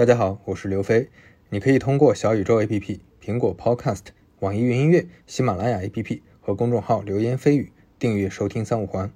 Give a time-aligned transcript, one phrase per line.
[0.00, 1.10] 大家好，我是刘飞。
[1.50, 4.00] 你可以通过小宇宙 APP、苹果 Podcast、
[4.38, 9.12] 网易云音乐、喜马拉雅 APP 和公众号“流言蜚语”订阅收听三五环。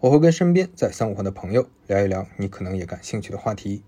[0.00, 3.84] 我会跟身边在三五环的朋友聊一聊你可能也感兴趣的话题。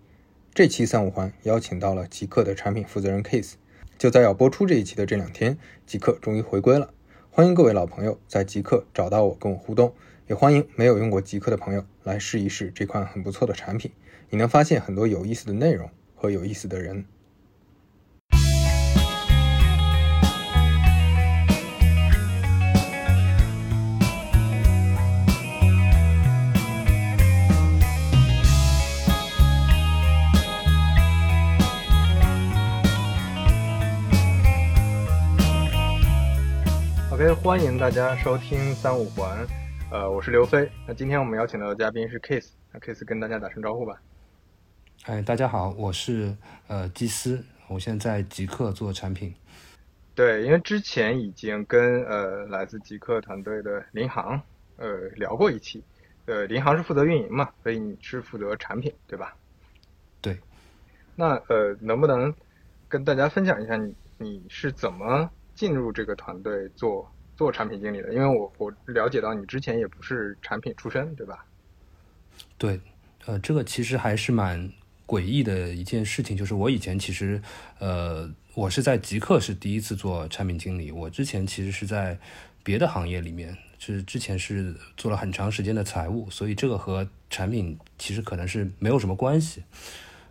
[0.55, 3.55] 这期三五环邀请到了极客的产品负责人 Case。
[3.99, 6.95] 就在要播出这一期的这两天，极客终于回归了。
[7.29, 9.93] 欢迎各位老朋友在极客找到我跟我互动，
[10.29, 13.91] 也欢迎没有用过极客的朋友来试一试这款很不错的产品。
[14.31, 15.91] 你能发现很多有意思的内容
[16.31, 17.05] 有意思的人。
[37.13, 39.47] OK，欢迎大家收听三五环，
[39.91, 40.71] 呃，我是刘飞。
[40.87, 43.99] 那今天我们邀请到的嘉宾是 Case，那 Case 跟大家打声招呼吧。
[45.07, 49.33] 哎，大家好，我是呃基斯，我现在在极客做产品。
[50.17, 54.43] 对，因为之前已经跟呃来自极客团队的林航
[54.79, 55.81] 呃聊过一期，
[56.25, 59.37] 呃，林航是负责运营嘛，所以你是负责产品，对吧？
[60.21, 60.37] 对。
[61.15, 62.35] 那呃，能不能
[62.89, 65.31] 跟大家分享一下你你是怎么？
[65.55, 71.47] 进入这个团队做做产品经理的，因为我我了解到你之前也不是产品出身，对吧？
[72.59, 72.81] 对，
[73.27, 74.69] 呃，这个其实还是蛮
[75.07, 77.41] 诡异的一件事情，就是我以前其实
[77.79, 82.19] 呃，我是在极客是第一次做产品经理，我之前其实是在
[82.63, 89.63] 别的行业里面，是之前是做了很长时间的财务，所以这个和产品其实可能是没有什么关系，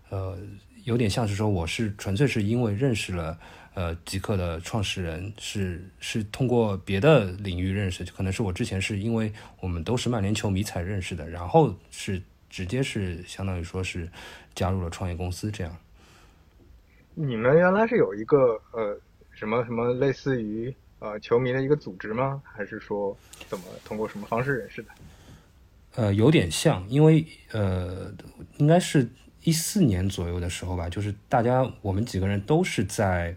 [0.10, 0.38] 呃，
[0.84, 3.40] 有点像是说我是纯粹是因为认识了。
[3.76, 12.24] 呃，极客的创始人是是通过别的领域认识，可能是我之前是因为我们都是曼联球迷才认识的，然后是
[12.56, 14.10] 直接是相当于说是
[14.54, 15.76] 加入了创业公司这样。
[17.14, 18.98] 你们原来是有一个呃
[19.32, 22.42] 什么什么类似于呃球迷的一个组织吗？
[22.46, 23.18] 还是说
[23.50, 24.90] 怎么通过什么方式认识的？
[25.96, 28.10] 呃，有点像，因为呃
[28.56, 29.10] 应该是
[29.44, 33.36] 一四年左右的时候吧，就是大家我们几个人都是在。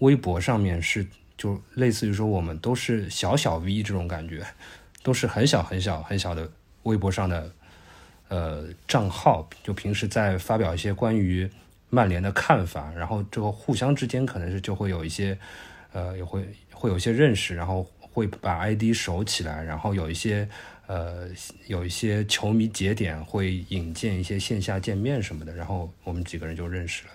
[0.00, 1.06] 微博上面是
[1.36, 4.42] 就类似于说我们都是小小 V 这种感觉，
[5.02, 6.50] 都是很小很小很小的
[6.84, 7.52] 微博上的
[8.30, 11.46] 呃账号，就平时在发表一些关于
[11.90, 15.36] 曼联的看法，然后这个互相之间可能是就会有一些
[15.92, 20.48] 呃也会会有一些认识，然后会把 ID 守起来，然后有一些
[20.86, 21.28] 呃
[21.66, 27.10] 有一些球迷节点会引荐一些线下见面什么的，然后我们几个人就认识了。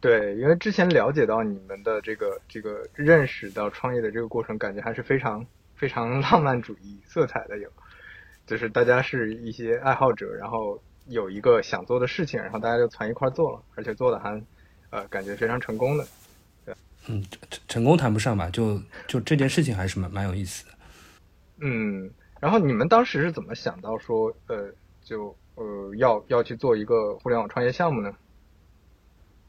[0.00, 5.44] 对，因为之前了解到你们的这个这个认识到创业的这个过程，感觉还是非常
[5.76, 7.68] 非常 浪漫主义色彩的，有，
[8.50, 14.42] 就是大家是一些爱好者，然后有一个想做的事情，然后大家就攒一块做了，而且做的还
[14.90, 16.04] 呃感觉非常成功的。
[16.66, 16.74] 对，
[17.06, 20.72] 嗯，成成功谈不上吧，就就这件事情还是蛮蛮有意思的。
[21.60, 22.10] 嗯，
[22.40, 24.68] 然后你们当时是怎么想到说呃
[25.00, 28.12] 就呃要要去做一个互联网创业项目呢？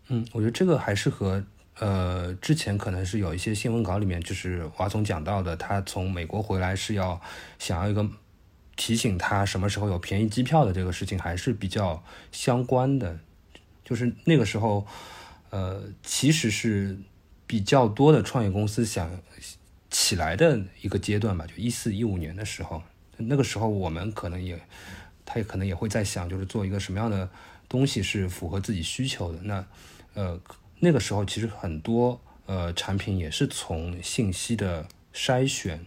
[0.10, 1.44] 嗯，我觉得这个还是和
[1.80, 7.20] 呃之前可能是有一些新闻稿里面，就是华总讲到的，他从美国回来是要
[7.58, 8.08] 想要一个
[8.82, 13.20] 提醒他什么时候有便宜机票的这个事情，还是比较相关的。
[13.86, 14.88] 就是那个时候，
[15.52, 16.98] 呃，其实是
[17.46, 19.22] 比较多的创业公司想
[19.92, 22.82] 起来的一个阶段吧，就一四一五年的时候，
[23.18, 24.60] 那个时候我们可能也，
[25.28, 27.30] 他也可能也会在想，就是做一个什么样的
[27.70, 29.64] 东西是符合自己需求的那。
[30.16, 30.42] 呃，
[30.80, 35.86] 那个时候其实很多呃产品也是从信息的筛选，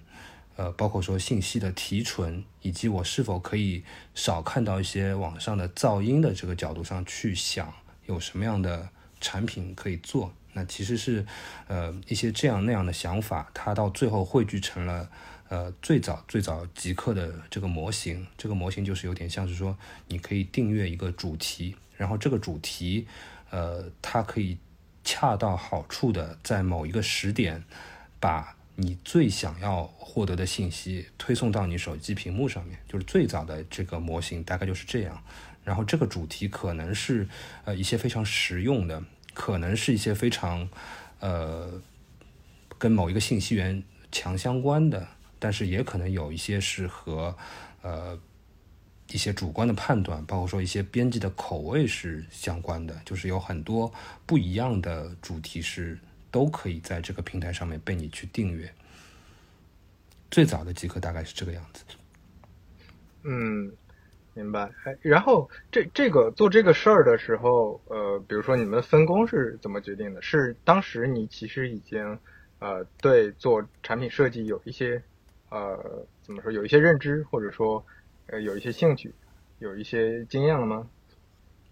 [0.56, 3.82] 呃，包括说信息的提纯，以及我是否可以
[4.14, 7.72] 少看到一些网上的噪音的这个角度上去想，
[8.06, 8.88] 有什么样的
[9.20, 10.32] 产品可以做。
[10.52, 11.26] 那其实是
[11.66, 15.10] 呃一些这样那样的想法，它到最后汇聚成了
[15.48, 18.26] 呃最早最早极客的这个模型。
[18.38, 19.76] 这个模型就是有点像是说，
[20.06, 23.06] 你可以订阅一个主题，然后这个主题。
[23.50, 24.58] 呃，它可以
[25.04, 27.62] 恰到好处的在某一个时点，
[28.18, 32.78] 把你最想要获得的信息推送到你手机屏幕上面。
[32.88, 35.22] 就是最早的这个模型大概就是这样。
[35.62, 37.28] 然后这个主题可能是
[37.64, 40.68] 呃一些非常实用的，可能是一些非常
[41.20, 41.80] 呃
[42.78, 43.82] 跟某一个信息源
[44.12, 47.36] 强相关的，但是也可能有一些是和
[47.82, 48.18] 呃。
[49.12, 53.92] 一些主观的判断，包括说一些编辑的口味是相关的，就是有很多
[54.24, 55.98] 不一样的主题是
[56.34, 58.68] 都可以在这个平台上面被你去订阅。
[60.32, 61.84] 最早的极客大概是这个样子。
[63.22, 63.70] 嗯，
[64.34, 64.68] 明白。
[64.82, 70.20] 哎，然后这这个做这个事儿的时候，呃，比如说你们分工是怎么决定的？
[70.20, 72.18] 是当时你其实已经
[72.58, 75.00] 呃对做产品设计有一些
[75.50, 77.86] 呃怎么说有一些认知，或者说
[78.26, 79.14] 呃有一些兴趣，
[79.60, 80.88] 有一些经验了吗？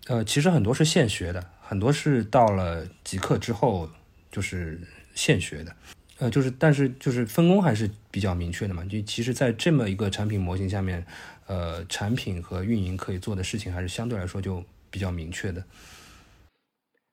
[0.06, 3.90] 呃，其实很多是现学的，很多是到了极客之后
[4.32, 4.80] 就是
[5.14, 5.76] 现学的。
[6.18, 8.84] 呃，就是但是就是分工还是比较明确的嘛。
[8.86, 11.06] 就其实，在这么一个产品模型下面。
[11.48, 15.62] 呃，产品和运营可以做的事情还是相对来说就比较明确的。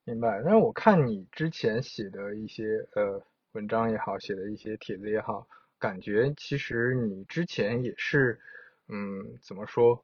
[0.05, 0.39] 明白。
[0.45, 2.63] 但是我看你之前写的一些
[2.93, 3.21] 呃
[3.53, 5.45] 文章也好，写的一些帖子也好，
[5.79, 8.39] 感觉其实你之前也是，
[8.87, 10.01] 嗯，怎么说？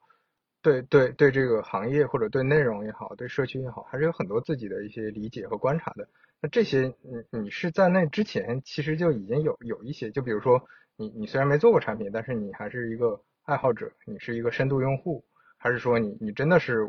[0.62, 6.06] 对对对，这个行业或者对内容也好，对社区也好，还是有很多自己的一些理解和观察的。
[6.48, 6.94] 这些，
[7.32, 10.62] 你你是在那之前其实就已经有有一些，就比如说
[10.98, 13.22] 你你虽然没做过产品，但是你还是一个。
[13.46, 15.24] 爱好者，你是一个深度用户，
[15.56, 16.80] 还是说你你真的是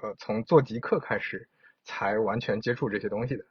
[0.00, 1.44] 呃从做极客开始
[1.84, 3.44] 才完全接触这些东西的？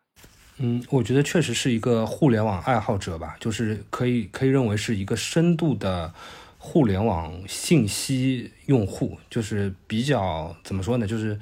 [0.60, 6.14] 嗯，我觉得确实是一个互联网爱好者吧，就是可以可以认为是一个深度的
[6.58, 11.06] 互联网信息用户，就是比较怎么说呢？
[11.06, 11.38] 就是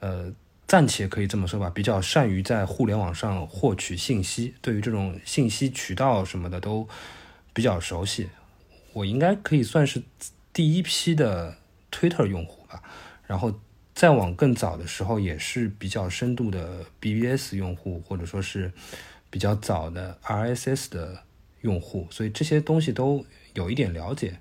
[0.00, 0.34] 呃
[0.66, 6.88] 暂且可以这么说吧，比较善于在互联网上获取信息，对于这种信息渠道什么的都
[7.52, 8.28] 比较熟悉。
[8.92, 10.02] 我应该可以算是。
[10.54, 11.56] 第一批的
[11.90, 12.80] Twitter 用户吧，
[13.26, 13.60] 然后
[13.92, 18.70] 再往更早的时候，也是比较深度的 BBS 用户，或者说是
[19.30, 21.24] 比较早的 RSS 的
[21.62, 24.38] 用户，所以这些东西都有一点了解。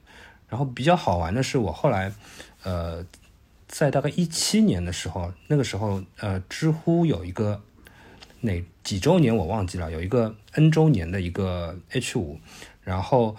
[0.47, 2.13] 然后比较好玩的是，我后来
[2.61, 3.03] 呃，
[3.73, 7.59] 在大概一七年的时候，那个时候呃，知乎有一个
[8.41, 12.37] 哪几周年我忘记了，有一个 N 周年的一个 H 五，
[12.83, 13.35] 然后。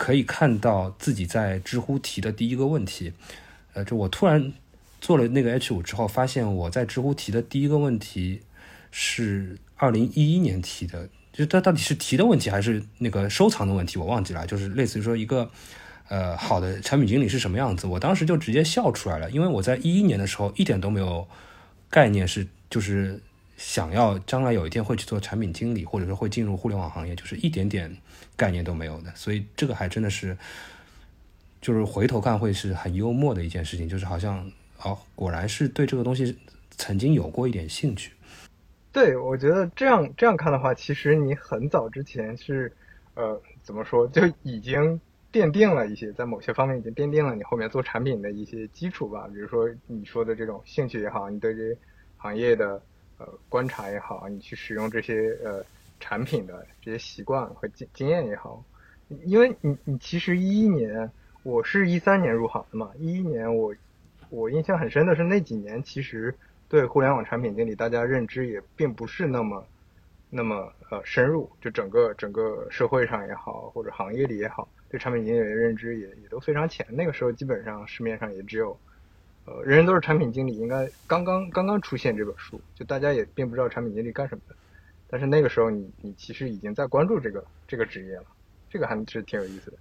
[0.00, 3.12] 可以看到自己在知乎提的第一个问题，
[3.74, 4.50] 呃，就我突然
[4.98, 8.40] 做了那个 H 五之后，发现我在知乎提的第一个问题
[8.90, 14.46] 是二零一一年提的，就它到底是提的问题还是那个收藏的问题，我忘记了。
[14.46, 15.50] 就是类似于说一个
[16.10, 21.26] 呃好的产品经理是什么样子，我当时就直接笑出来了，因为我在一一年的时候一点都没有
[21.88, 23.18] 概念，是就是
[23.56, 27.96] 想要将来有一天会去做产品经理，或者说会进入互联网行业，就是一点点。
[28.36, 30.34] 概念都没有的，所以这个还真的是，
[31.60, 34.50] 就是回头看会是很幽默的一件事情，就是好像
[34.82, 36.38] 哦，果然是对这个东西
[36.70, 38.12] 曾经有过一点兴趣。
[38.92, 42.72] 对，我觉得这样这样看的话，其实你很早之前是
[43.12, 44.98] 呃怎么说，就已经
[45.32, 49.28] 奠定了一些在某些方面已经奠定了你后面做产品的一些基础吧。
[49.32, 51.76] 比如说你说的这种兴趣也好，你对这
[52.16, 52.82] 行业的
[53.18, 55.64] 呃观察也好，你去使用这些呃。
[56.02, 58.64] 产品的这些习惯和经经验也好，
[59.26, 61.10] 因为你你其实一一年，
[61.42, 63.74] 我是一三年入行的嘛，一一年我
[64.30, 66.34] 我印象很深的是那几年其实
[66.70, 69.62] 对互联网产品经理大家认知也并不是那么
[70.30, 76.84] 那么呃深入，就整个整个社会上也好或者行业里也好，对产品经理的认知也也都非常浅。
[76.90, 78.76] 那个时候基本上市面上也只有
[79.44, 84.54] 呃人人都是产品经理，应该刚刚刚刚出现这本书，就大家也并不知道产品经理干什么的。
[85.08, 88.24] 但是那个时候，你你其实已经在关注这个这个职业了，
[88.68, 89.76] 这个还是挺有意思的。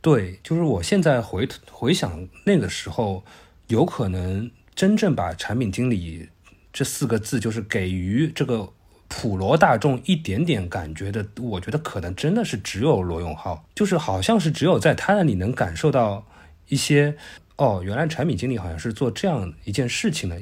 [0.00, 3.24] 对，就是我现在回回想那个时候，
[3.68, 6.28] 有可能真正把产品经理
[6.72, 8.68] 这四个字，就是给予这个
[9.14, 16.26] 普罗大众一点点感觉的，我觉得可能真的是只有罗永浩，就是好像是只有在他那里能感受到
[16.68, 17.14] 一些
[17.58, 20.40] 哦，原来产品经理好像是做这样一件事情的。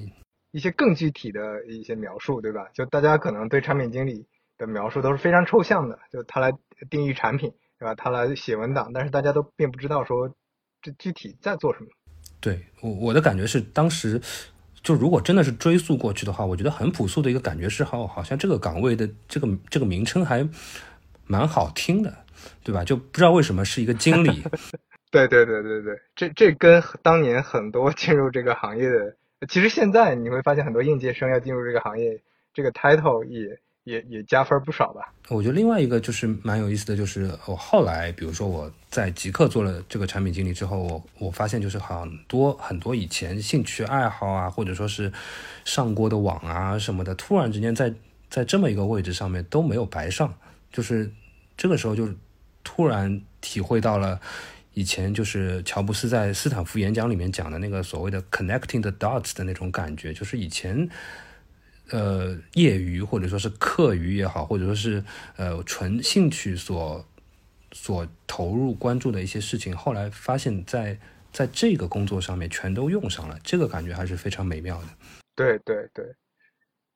[0.52, 2.68] 一些更具体的一些描述，对吧？
[2.72, 4.24] 就大家可能对产品经理
[4.56, 6.52] 的描述都是非常抽象的，就他来
[6.88, 7.94] 定义产品，对吧？
[7.96, 10.32] 他来写文档，但是大家都并不知道说
[10.80, 11.88] 这具体在做什么。
[12.40, 14.20] 对我我的感觉是，当时
[14.82, 20.48] 就如果真的是追溯过去的话，我觉得很朴素的一个感觉是，好，好像这个岗位的这个这个名称还
[21.26, 22.14] 蛮好听的，
[22.64, 22.84] 对吧？
[22.84, 24.42] 就不知道为什么是一个经理。
[25.10, 29.16] 对对对对对，这这跟当年很多进入这个行业的。
[29.48, 32.20] 其实现在你会发现，很多应届生要进入这个行业，
[32.54, 35.12] 这个 title 也也也加分不少吧。
[35.28, 45.12] 我觉得另外一个就是蛮有意思的，就是我后来，比如说我在极客做了这个产品经理之后，我我发现就是很多很多以前兴趣爱好啊，或者说是
[45.64, 47.94] 上过的网啊什么的，突然之间在
[48.28, 50.34] 在这么一个位置上面都没有白上，
[50.72, 51.10] 就是
[51.56, 52.08] 这个时候就
[52.64, 54.20] 突然体会到了。
[54.72, 60.88] 以前就是乔布斯在斯坦福演讲里面讲的那个所谓的 connecting the dots 的那种感觉，就是以前，
[61.90, 65.04] 呃，业余或者说是课余也好，或者说是
[65.36, 67.04] 呃纯兴趣所
[67.72, 70.98] 所投入关注的一些事情，后来发现，在
[71.32, 74.88] 在这个工作上面全都用上了，这个感觉还是非常美妙的。
[75.36, 76.04] 对对对，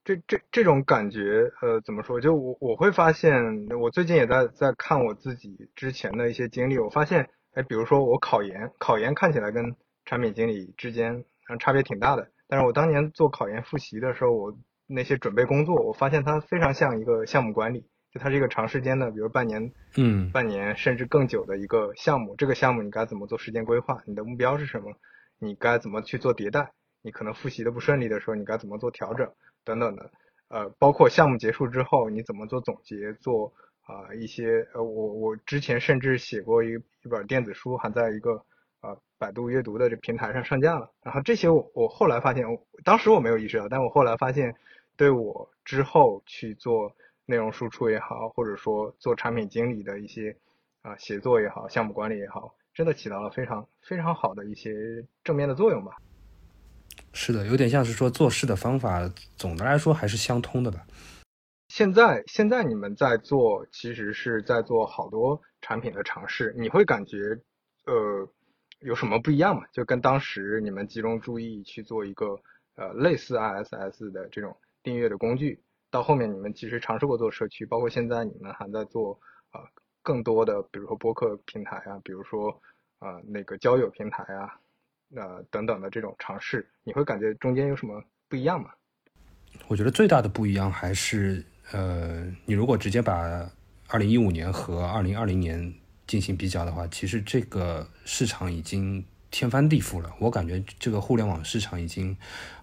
[0.04, 2.20] 这这这种感觉，呃，怎么说？
[2.20, 11.24] 就我我会发现，我最近也在在看我自己之前的一些经历，我发现，哎，比如说我考研，考研看起来跟产品经理之间
[11.60, 17.86] 差别挺大的，但是我当年做考研复习的时候，我那些准备工作，我发现它非常像一个项目管理。
[18.14, 22.36] 就它是一个长时间的，比如半年，嗯，半年甚至更久的一个项目。
[22.36, 24.00] 这个项目你该怎么做时间规划？
[24.06, 24.94] 你的目标是什么？
[25.40, 26.70] 你该怎么去做迭代？
[27.02, 29.28] 你可能复习的不顺利的时候，你该怎么做调整？
[29.64, 30.12] 等等的，
[30.46, 33.14] 呃，包括项目结束之后你怎么做总结？
[33.14, 33.52] 做
[33.82, 38.44] 啊一些呃，我我之前甚至写过一一本电子书，还在一个
[38.80, 40.88] 呃百度阅读的这平台上上架了。
[41.02, 42.44] 然后这些我我后来发现，
[42.84, 44.54] 当时我没有意识到，但我后来发现，
[44.96, 46.94] 对我之后去做。
[47.26, 50.36] 内容输出也好，或者说做产品经理的一些
[50.82, 54.72] 啊写作也好，项目管理也好，真的起到了非常非常好的一些
[55.22, 55.92] 正面的作用吧。
[57.12, 60.84] 是的，有点像是说做事的方法，总的来说还是相通的吧。
[61.68, 67.18] 现在现在你们在做，其实是在做好多产品的尝试，你会感觉
[67.86, 68.28] 呃
[68.80, 69.62] 有什么不一样吗？
[69.72, 72.38] 就跟当时你们集中注意去做一个
[72.76, 75.60] 呃类似 ISS 的这种订阅的工具。
[75.94, 79.16] 到后面你们其实尝试过做社区，包括现在你们还在做
[79.52, 79.60] 啊
[80.02, 82.50] 更多的，比如说播客平台啊，比如说
[82.98, 84.58] 啊那个交友平台啊，
[85.14, 88.70] 呃等等的这种尝试，你会感觉中间有什么不一样吗？
[89.68, 93.48] 我觉得最大的不一样还是呃，你如果直接把
[93.86, 95.72] 二零一五年和二零二零年
[96.08, 99.06] 进行比较的话，其实这个市场已经。
[99.34, 102.16] 天翻地覆了，我感觉这个互联网市场已经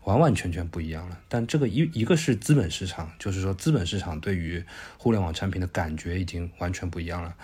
[0.06, 1.20] 完完全全不一样了。
[1.28, 4.64] 但这个一一个是资本市场，就是说资本市场对于
[4.98, 7.36] 互联网产品的感觉已经完全不一样了。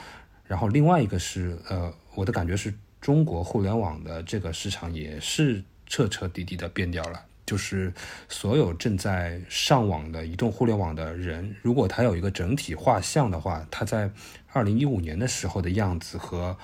[0.46, 7.26] 然后另外一个是，呃，我的感觉是中国互联网的这个市场也是彻彻底底的变掉了。
[7.46, 7.94] 就是
[8.30, 14.10] 所有正在上网的移动互联网的人，如果他有一个整体画像的话，他在
[14.54, 16.58] 二零一五年的时候的样子和。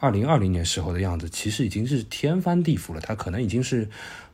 [0.00, 3.00] 二零二零年时候的样子，其实已经是天翻地覆了。
[3.00, 3.86] 它可能已经是，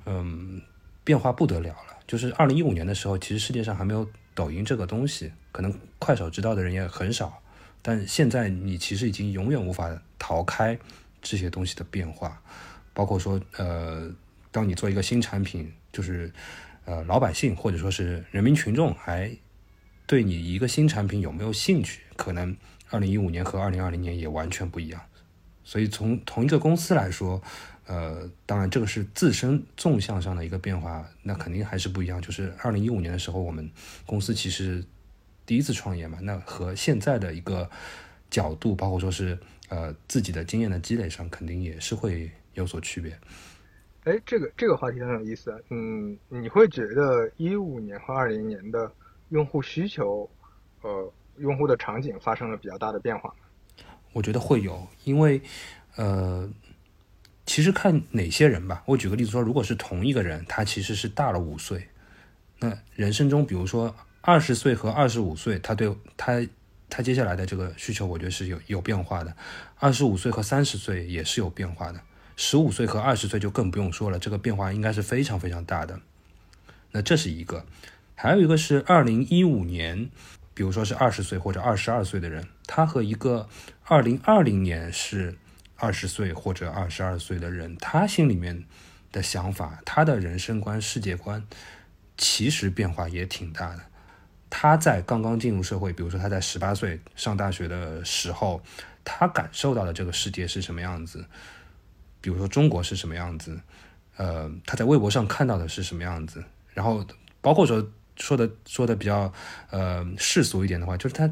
[0.05, 0.63] 嗯，
[1.03, 1.99] 变化不得了了。
[2.07, 7.43] 就是二零一五年的时候，其实世界上还没有抖音这个东西，可能快手知道的人也很少。
[7.83, 10.79] 但现在你其实已经永远无法逃开
[11.21, 12.41] 这些东西的变化，
[12.95, 14.09] 包括说，呃，
[14.53, 16.33] 当你做一个新产品，就是
[16.85, 19.31] 呃，老百姓或者说是人民群众还
[20.07, 22.57] 对你一个新产品有没有兴趣，可能
[22.91, 25.01] 二零一五年和二零二零年也完全不一样。
[25.67, 27.43] 所以从同一个公司来说，
[27.87, 32.23] 呃，当然这个是自身纵向上的一个变化，那肯定还是不一样。
[32.23, 33.69] 就是二零一五年的时候，我们
[34.07, 34.83] 公司其实
[35.45, 37.69] 第一次创业嘛，那和现在的一个
[38.31, 39.37] 角度，包括说是
[39.69, 43.19] 呃自己的经验的积累上，肯定也是会有所区别。
[44.05, 45.53] 哎，这个这个话题很有意思。
[45.71, 48.89] 嗯，你会觉得一五年和二零年的
[49.31, 50.31] 用户需求，
[50.83, 53.35] 呃，用户的场景发生了比较大的变化？
[54.17, 55.43] 我觉得会有，因为，
[55.97, 56.49] 呃，
[57.45, 58.83] 其实看哪些人吧。
[58.87, 61.89] 我举个例子说，如果是同一个人，他其实是大了五岁，
[62.61, 66.43] 那人生中，比如说二十岁和二十五岁，他对他
[66.89, 69.37] 他接下来的这个需求，我觉得是有有变化的。
[69.79, 72.01] 二十五岁和三十岁也是有变化的，
[72.37, 76.01] 十五岁和二十岁就更不用说了，这个变化应该是非常非常大的。
[76.93, 77.67] 那这是一个，
[78.15, 80.09] 还有一个是二零一五年。
[80.57, 83.49] 比如说是二十岁或者二十二岁的人，他和一个
[83.85, 85.37] 二零二零年是
[85.77, 88.65] 二十岁或者二十二岁的人，他心里面
[89.13, 91.47] 的想法、他的人生观、世界观，
[92.17, 93.83] 其实变化也挺大的。
[94.51, 98.63] 他在刚刚进入社会，比如说他在十八岁上大学的时候，
[99.05, 101.25] 他感受到的这个世界是什么样子？
[102.21, 103.61] 比如说中国是什么样子？
[104.17, 106.43] 呃，他在微博上看到的是什么样子？
[106.75, 107.07] 然后
[107.41, 107.87] 包括说。
[108.17, 109.33] 说的说的比较
[109.71, 111.31] 呃世俗一点的话，就是他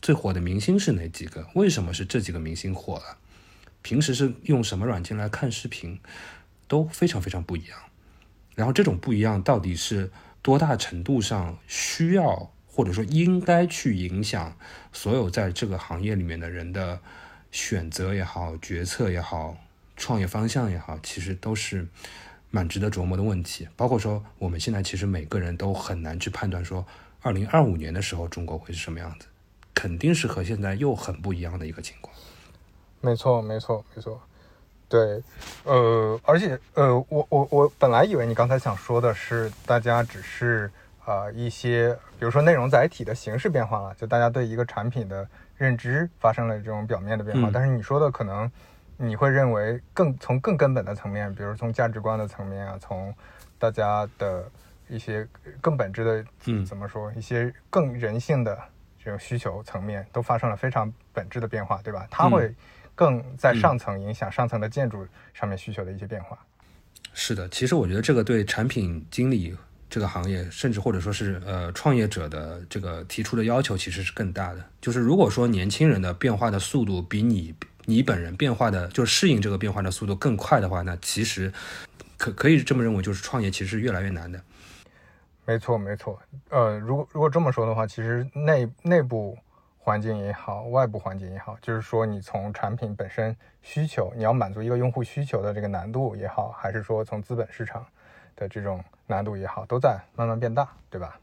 [0.00, 1.46] 最火的明星是哪几个？
[1.54, 3.18] 为什么是这几个明星火了？
[3.82, 5.98] 平时是用什么软件来看视频，
[6.68, 7.78] 都非常非常不一样。
[8.54, 10.10] 然后这种不一样到底是
[10.42, 14.56] 多大程度上需要或者说应该去影响
[14.92, 17.00] 所有在这个行业里面的人的
[17.50, 19.56] 选择也好、决策也好、
[19.96, 21.88] 创业方向也好，其实都是。
[22.50, 26.84] 蛮值得琢磨的问题，包括说我们现在其实每个人都很难去判断说，
[27.22, 29.26] 二零二五年的时候中国会是什么样子，
[29.72, 32.12] 肯定是和现在又很不一样的一个情况。
[33.00, 34.20] 没错，没错，没错。
[34.88, 35.22] 对，
[35.62, 40.68] 呃，而且呃，我我我本来以为你刚才想说的是大家只是
[41.04, 48.50] 啊一些，比如说内容载体的形式变化了，就大家对一个产品的认知发生了这种表面的变化，但是你说的可能。
[49.02, 53.14] 你会认为更从更根本的层面，比如从价值观的层面啊，从
[53.58, 54.44] 大家的
[54.88, 55.26] 一些
[55.62, 58.58] 更本质的，嗯怎么说，一些更人性的
[59.02, 62.06] 这种需求层面，都发生了非常本质的变化，对吧？
[62.10, 62.54] 它嗯会
[62.94, 66.38] 更在上层影响上层的建筑上面需求的一些变化。
[67.14, 69.56] 是的，其实我觉得这个对产品经理
[69.88, 74.62] 这个行业，甚至或者说是呃创业者的这个提出的要求，其实是更大的。
[74.80, 77.54] 就是如果说年轻人的变化的速度比你
[77.90, 81.52] 你本人变化的，就适应这个变化的速度更快的话，那其实
[82.16, 84.40] 可可以这么认为，就是创业其实是越来越难的。
[85.44, 86.20] 没错，没错。
[86.50, 89.36] 呃，如果如果这么说的话，其实内内部
[89.78, 97.84] 环境也好，外部环境也好，就是说你从产品本身需求，你要满足一个用户需求的这个难度也好，还是说从资本市场
[98.36, 101.18] 的这种难度也好，都在慢慢变大，对吧？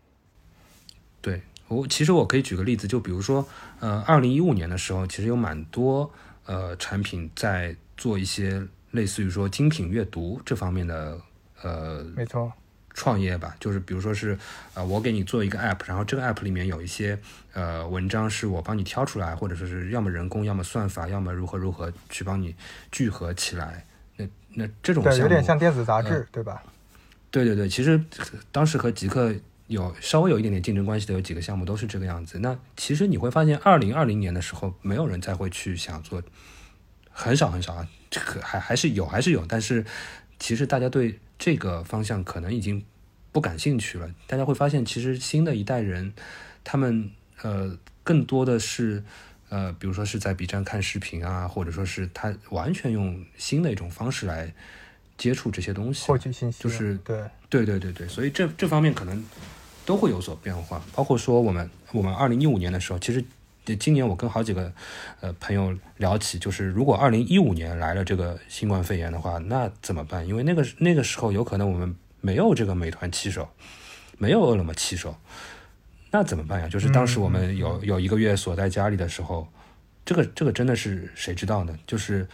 [1.21, 3.45] 对我，其实我可以举个例子，就比如说，
[3.79, 6.11] 呃，二零一五年的时候，其实有蛮多
[6.47, 11.17] 呃产品在做一些类似于说精品阅读这方面的
[11.61, 12.51] 呃没错，
[12.95, 14.35] 创业吧，就是比如说是
[14.73, 17.17] 呃我给你做一个 app，然后这个 app 里面有一些
[17.53, 22.55] 呃文章是我帮你挑出来，或者说是要么人工，要么算法，要么如何如何去帮你
[22.91, 23.85] 聚合起来。
[24.15, 26.63] 那那这种对，有点像电子杂志，对吧？
[27.29, 29.33] 对对对，其实呃当时和极客
[29.67, 32.39] 有稍微有一点点竞争关系的有几个项目都是这个样子。
[32.39, 36.21] 那其实你会发现，二零二零年的时候，没有人再会去想做，
[37.11, 39.85] 很少很少啊，这个还还是有还是有，但是
[40.39, 42.83] 其实大家对这个方向可能已经
[43.31, 44.09] 不感兴趣了。
[44.25, 46.13] 大家会发现，其实新的一代人，
[46.63, 49.03] 他们呃更多的是。
[49.49, 54.53] 呃，比如说是在 B 站看视频啊，或者说是他完全用新的一种方式来
[55.17, 59.23] 接触这些东西，获取信息就是对，对对对对，所以这这方面可能
[59.87, 60.83] 都会有所变化。
[60.93, 63.23] 包括说我们我们二零一五年的时候，其实
[63.77, 64.69] 今年我跟好几个
[65.21, 70.27] 呃朋友聊起，就是如果二零一五年来了这个新冠肺炎的话，那怎么办？
[70.27, 73.47] 因为那个那个时候有可能我们没有这个美团骑手，
[74.17, 75.15] 没有饿了么骑手，
[76.11, 76.67] 那怎么办呀？
[76.67, 79.47] 就是当时我们有有一个月锁在家里的时候，
[80.03, 81.79] 这个这个真的是谁知道呢？
[81.87, 82.27] 就是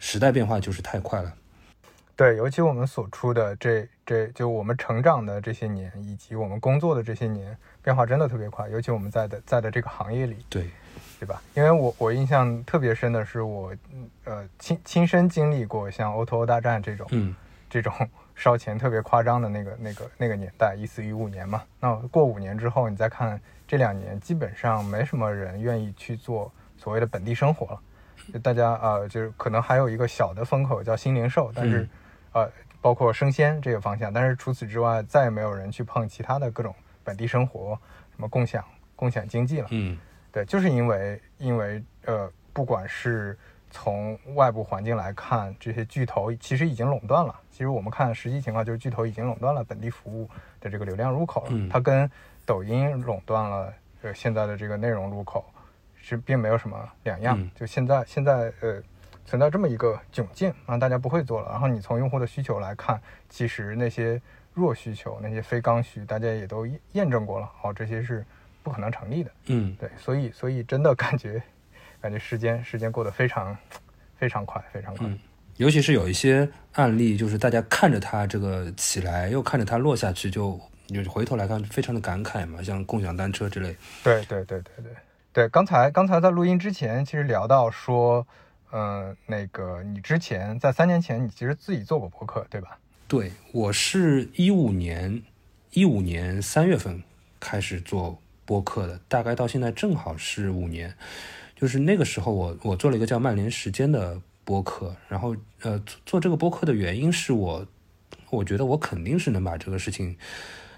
[0.00, 1.32] 时代变化就是太快了。
[2.16, 8.66] 对，尤其我们所处的这这就我们成长的这些年，以及我们工作的这些年，变化真的特别快。
[8.70, 10.70] 尤其我们在的在的这个行业里，对，
[11.20, 11.42] 对吧？
[11.52, 17.36] 因为我我印象特别深的是我，嗯呃亲亲身经历过像 O to O 大战这种嗯
[17.68, 17.92] 这种
[18.34, 21.62] 烧钱特别夸张的那个那个那个年代，一四一五年嘛。
[21.78, 27.80] 那过五年之后，你再看这两年，基本上没什么人愿意去做所谓的本地生活了。
[28.32, 31.88] 就大家呃，就是可能还有一个小的风口叫新零售，但是、嗯
[32.36, 37.78] 呃，包括生鲜这个方向，但是除此之外，再也没有人去碰其他的各种本地生活，
[38.14, 38.62] 什么共享
[38.94, 39.68] 共享经济了。
[39.70, 39.98] 嗯
[40.30, 43.34] 对，就是因为因为呃，不管是
[43.70, 47.34] 从外部环境来看，这些巨头其实已经垄断了。
[47.50, 50.28] 其实我们看实际情况，就是巨头已经垄断了本地服务
[50.60, 51.48] 的这个流量入口了。
[51.52, 52.10] 嗯它跟
[52.44, 53.72] 抖音垄断了
[54.02, 55.42] 呃现在的这个内容入口，
[55.96, 57.40] 是并没有什么两样。
[57.40, 58.82] 嗯就现在现在呃
[59.26, 61.50] 存在这么一个窘境，啊大家不会做了。
[61.50, 64.20] 然后你从用户的需求来看，其实那些
[64.54, 68.24] 弱需求、那些非刚需，大家也都验验证过了，好、这些是
[68.62, 69.30] 不可能成立的。
[69.46, 71.42] 嗯，对，所以所以真的感觉
[72.00, 73.56] 感觉时间时间过得非常
[74.16, 75.06] 非常快，非常快。
[75.06, 75.18] 嗯
[75.58, 83.74] 尤其是有一些案例，就是大家看着它这个起来，又看着它落下去，就就回头来看，非常的感慨嘛，像共享单车之类。
[84.04, 84.92] 对对对对对
[85.32, 88.26] 对，刚才刚才在录音之前，其实聊到说，
[88.70, 92.78] 呃、那个你之前在三年前，你其实自己做过博客，对吧？
[93.08, 95.22] 对我是一五年
[95.72, 97.02] 一五年三月份
[97.38, 100.94] 开始做播客的，大概到现在正好是五年。
[101.54, 107.66] 就是那个时候我，我做了一个叫“曼联时间”的播客，然后呃，做做这个播客的原因是我，
[108.28, 110.14] 我觉得我肯定是能把这个事情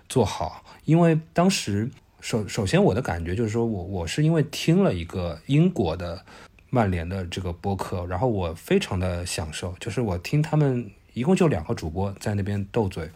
[0.08, 6.24] 做好，因为当时首首先我的感觉就是说我我是因为听了一个英国的
[6.70, 13.10] 曼联的这个播客，然后我非常的享受，就是我听他们一共就两个主播在那边斗嘴，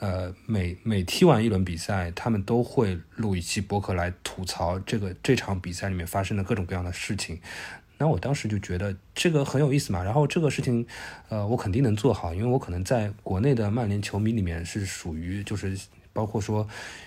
[0.00, 7.40] 呃，每每踢完一轮比赛，他们都会录一期播客来吐槽这个这场比赛里面发生的各种各样的事情。
[8.00, 10.86] 那我当时就觉得这个很有意思嘛，然后这个事情，
[11.28, 15.76] 呃，我肯定能做好，因为我可能在国内的曼联球迷里面是属于就是
[16.18, 16.66] 包括说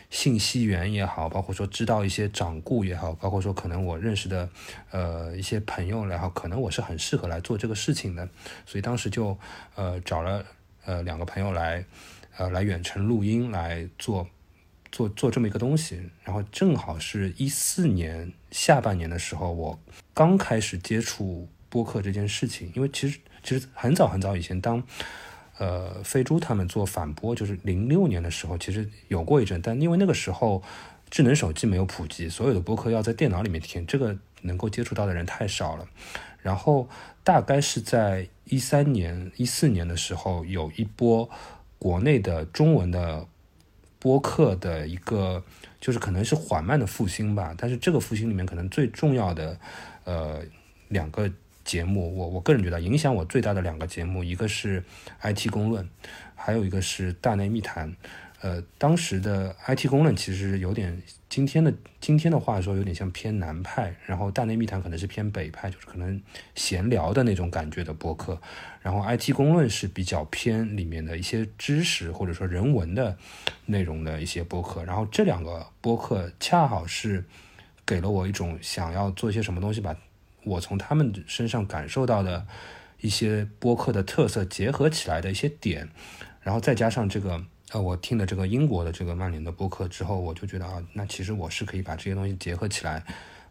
[0.10, 4.50] 信息源也好，包括说知道一些掌故也好，包括说可能我认识的
[4.89, 8.30] 呃一些朋友也好，可能我是很适合来做这个事情的，
[8.65, 9.38] 所以当时就
[9.76, 10.45] 呃找了
[10.86, 11.84] 呃两个朋友来
[12.38, 14.26] 呃来远程录音来做
[14.93, 19.78] 做做这么一个东西，然后正好是一四年下半年的时候，我
[20.13, 24.82] 刚开始接触播客这件事情，因为其实其实很早很早以前，当
[25.62, 30.63] 呃飞猪他们做反播，就是零六年的时候，其实有过一阵，但因为那个时候
[31.12, 35.86] 智能手机没有普及，所有的播客要在电脑里面听，这个能够接触到的人太少了。
[36.41, 36.89] 然后
[37.24, 41.30] 大概是在一三年、一四年的时候，有一波
[41.78, 43.28] 国内的中文的
[44.00, 45.43] 播客的一个。
[45.82, 49.58] 就是可能是缓慢的复兴吧，但是这个复兴里面可能最重要的，
[50.04, 50.39] 呃，
[50.89, 51.28] 两个
[51.63, 54.84] 节目，我我个人觉得影响我最大的两个节目，一个是
[55.21, 55.88] IT 公论，
[56.36, 57.95] 还有一个是大内密谈。
[58.41, 66.19] 呃，当时的 IT 公论其实有点今天的今天的话说有点像偏南派，然后大内密谈可能是偏北派，就是可能
[66.56, 68.41] 闲聊的那种感觉的播客。
[68.82, 73.15] 然后 IT 公论是比较偏里面的一些知识或者说人文的
[73.67, 74.84] 内容的一些播客。
[74.84, 77.24] 然后这两个播客恰好是
[77.86, 79.95] 给了我一种想要做一些什么东西，把
[80.43, 82.45] 我从他们身上感受到的
[82.99, 85.89] 一些播客的特色结合起来的一些点，
[86.41, 87.43] 然后再加上这个。
[87.73, 93.01] 呃，我听了这个英国的这个曼联的播客之后，我就觉得啊，那其实我是可以把这些东西结合起来，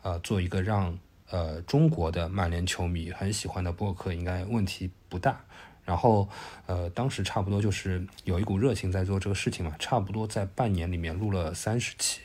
[0.03, 0.99] 呃，做一个让
[1.31, 5.41] 呃中国的曼联球迷很喜欢的播客，应该问题不大。
[5.87, 6.29] 然后
[6.67, 12.21] 呃，当时差不多就是有一股热情在做这个事情嘛，差不多在半年里面录了三十期，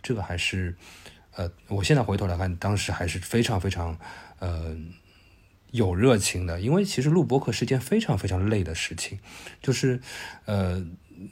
[0.00, 0.76] 这个还是
[1.40, 3.98] 呃，我现在回头来看，当时还是非常非常
[4.38, 4.76] 呃
[5.70, 9.18] 有热情的，因为其实录播客是件非常非常累的事情，
[9.62, 10.00] 就是
[10.44, 10.84] 呃。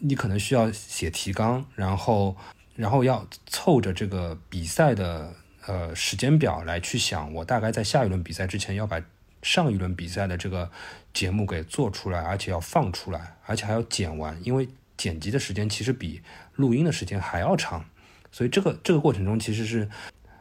[0.03, 2.37] 你可能需要写提纲，然后，
[2.77, 5.33] 然后要凑着这个比赛的
[5.65, 9.01] 呃时间表来去想，我大概在下一轮比赛之前要把
[9.43, 10.71] 上一轮比赛的这个
[11.15, 14.69] 节目给做出来，而且要放出来，而且还要剪完，因为
[14.99, 16.21] 剪辑的时间其实比
[16.55, 17.87] 录音的时间还要长，
[18.33, 19.89] 所以这个这个过程中其实是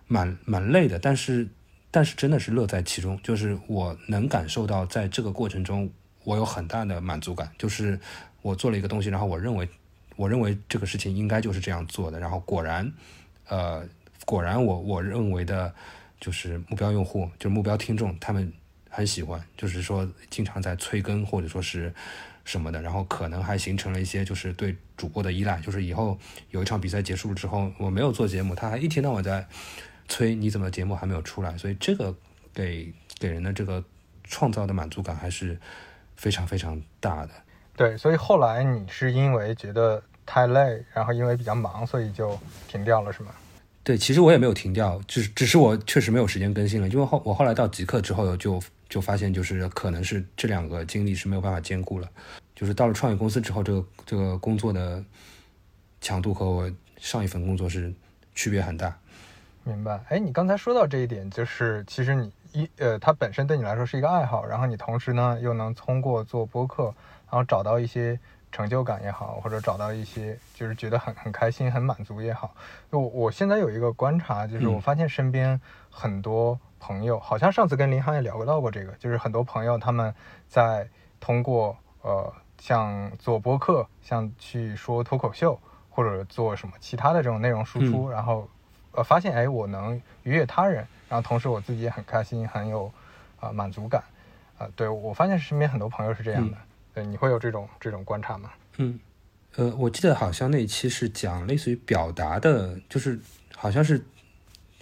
[0.08, 1.48] 蛮蛮累的，但是
[1.92, 5.90] 但是真的是乐在其中，就是我能感受到在这个过程中
[6.24, 8.00] 我有很大的满足感，就是。
[8.44, 9.68] 我做了一个东西，然后我认为，
[10.16, 12.90] 我认为这个事情应该就是这样做的，然后果然，
[13.50, 13.86] 呃，
[14.26, 15.74] 果然我我认为的，
[16.22, 18.54] 就是目标用户，就是目标听众，他们
[18.90, 21.94] 很喜欢，就是说经常在催更或者说是
[22.48, 26.18] 什么的，然后可能还形成了一些就是对主播的依赖，就是以后
[26.52, 29.46] 有一场比赛结束了之后，我没有做节目，他还一天到晚在
[30.08, 32.16] 催你怎么节目还没有出来，所以这个
[32.54, 33.84] 给给人的这个
[34.24, 35.60] 创造的满足感还是
[36.16, 37.32] 非常非常大的。
[37.76, 43.32] 对，所以后来你是因为觉得太累，然后因为比较忙，所以就停掉了，是吗？
[43.88, 52.10] 对，其实我也没有停掉，只只是我确实没有时间更新了，因为后我后来到极客之后，就就发现就是可能是这两个经历是没有办法兼顾了，
[52.54, 55.02] 就是到了创业公司之后，这个这个工作的
[56.02, 56.70] 强度和我
[57.00, 57.94] 上一份工作是
[58.36, 58.94] 区别很大。
[59.64, 60.04] 明白。
[60.10, 66.94] 哎，你刚才说到这一点，就是其实你一呃，它本身对你来说是一个爱好，然后你同时呢又能通过做播客。
[67.30, 68.18] 然后找到一些
[68.58, 72.56] 成就感也好，或者找到一些就是觉得很很开心、很满足也好。
[72.90, 80.12] 我我现在有一个观察，就是我发现身边很多朋友，好像上次跟林航也聊到过这个，就是很多朋友他们
[80.48, 80.88] 在
[81.20, 85.60] 通过呃像做播客、像去说脱口秀
[85.92, 88.50] 或者做什么其他的这种内容输出，然后
[88.94, 92.92] 呃发现哎我能愉悦他人，然后同时我自己也很开心、很有
[93.40, 94.02] 啊满足感
[94.58, 94.66] 啊。
[94.76, 96.58] 对我发现身边很多朋友是这样的。
[96.98, 98.50] 对，你会有这种这种观察吗？
[98.78, 99.00] 嗯，
[99.56, 103.20] 呃，我记得好像那一期是讲类似于表达的，就是
[103.56, 104.04] 好像是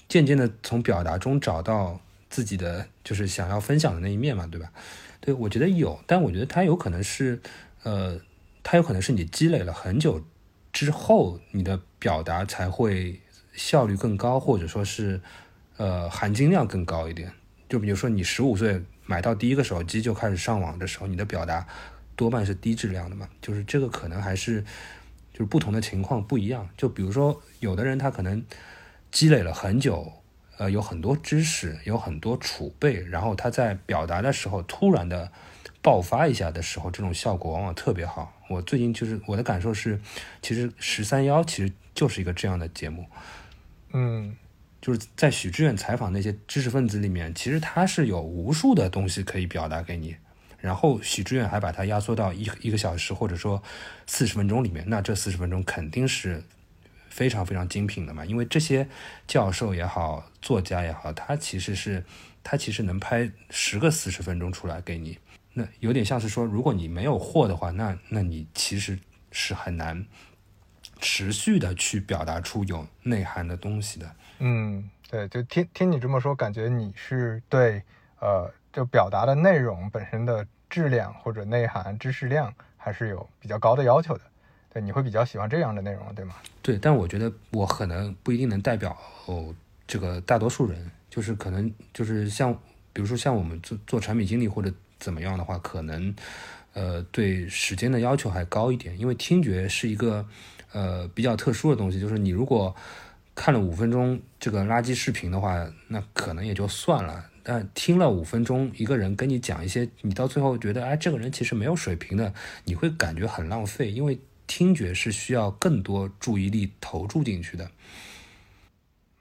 [0.07, 1.99] 渐渐的从表达中找到
[2.29, 4.71] 自己的就是想要分享的那一面嘛，对吧？
[5.19, 7.37] 对，我觉得有，但我觉得它有可能是，
[7.83, 8.17] 呃，
[8.63, 10.23] 它有可能是你积累了很久
[10.71, 13.19] 之后，你的表达才会
[13.51, 15.19] 效率更高，或者说是
[15.75, 17.29] 呃含金量更高一点。
[17.67, 21.67] 就比如说你十五岁买到第一个手机就开始上网的时候，你的表达。
[22.15, 24.61] 多半是低质量的嘛，就是这个可能还是
[25.33, 26.69] 就是不同的情况不一样。
[26.77, 28.43] 就比如说，有的人他可能
[29.11, 30.11] 积累了很久，
[30.57, 35.31] 呃，有很多知识，有很多储备，然后他在表达的时候突然的
[35.81, 38.33] 爆发一下的时候，这种效果往往特别好。
[38.49, 39.99] 我最近就是我的感受是，
[40.41, 43.05] 其实十三幺其实就是一个这样的节目，
[43.91, 44.35] 嗯，
[44.81, 50.15] 就是在许志远采访那些知识分子里面，其实他是有无数的东西可以表达给你。
[50.65, 53.61] 然后许志远还把它压缩到一一个小时或者说
[54.07, 56.43] 四十分钟里面，那这四十分钟肯定是
[57.07, 58.89] 非常非常精品的嘛，因为这些
[59.27, 62.03] 教授也好，作家也好，他其实是
[62.43, 65.19] 他其实能拍十个四十分钟出来给你，
[65.53, 68.97] 那有点像是说，如果你没有货的话，那那你其实
[69.31, 70.03] 是很难
[70.99, 74.15] 持续的去表达出有内涵的东西的。
[74.39, 77.83] 嗯，对，就听听你这么说，感觉你是对
[78.19, 78.51] 呃。
[78.75, 84.21] 就表达的内容本身的质量或者内涵、知识量还是有比较高的要求的。
[84.73, 86.35] 对，你会比较喜欢这样的内容，对吗？
[86.61, 89.55] 对，但我觉得我可能不一定能代表哦
[89.87, 92.53] 这个大多数人，就是可能就是像
[92.91, 96.13] 比如说像我们做做产品经理或者怎么样的话，可能
[96.73, 100.27] 呃对时间的要求还高一点，因为听觉是一个
[100.73, 102.75] 呃比较特殊的东西，就是你如果
[103.33, 107.23] 看了五分钟这个垃圾视频的话，那可能也就算了。
[107.47, 117.69] 但听了五分钟，一个人跟你讲一些，你到最后觉得，哎，这个人其实没有水平的，你会感觉很浪费，因为听觉是需要更多注意力投注进去的。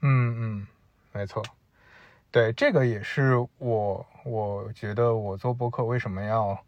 [0.01, 0.67] 嗯嗯，
[1.13, 1.43] 没错，
[2.31, 6.59] 对，这个也是我我觉得我做播客为什么要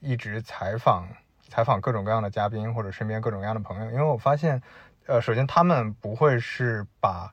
[0.00, 1.08] 一直采访
[1.48, 4.60] 采访各种各样的嘉宾或者身边各种各样的朋友，因为我发现，
[5.06, 7.32] 呃，首先他们不会是把。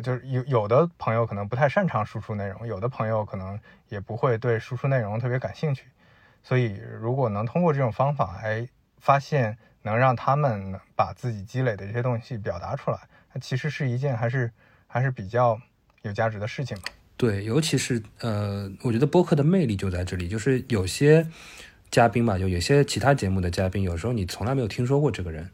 [0.00, 5.84] 就是有有的朋友可能不太擅长输出内容，有的朋友可能也不会对输出内容特别感兴趣，
[6.42, 8.66] 所以如果能通过这种方法，哎，
[8.98, 12.98] 发现能让他们把自己积累的这些东西表达出来，
[13.34, 14.50] 那其实是一件还是
[14.86, 15.60] 还是比较
[16.00, 16.84] 有价值的事情嘛。
[17.18, 21.26] 对，尤其是呃，我觉得播客的魅力就在这里，就是有些
[21.90, 25.50] 嘉宾吧，就有些其他节目的嘉宾，有时候你从来没有听说过这个人，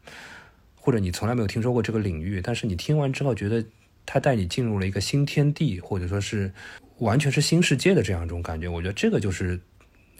[0.75, 3.65] 或者你从来没有听说过这个领域，但是你听完之后觉得。
[4.11, 6.51] 他带你进入了一个新天地，或者说是
[6.97, 8.67] 完全是新世界的这样一种感觉。
[8.67, 9.61] 我觉得这个就是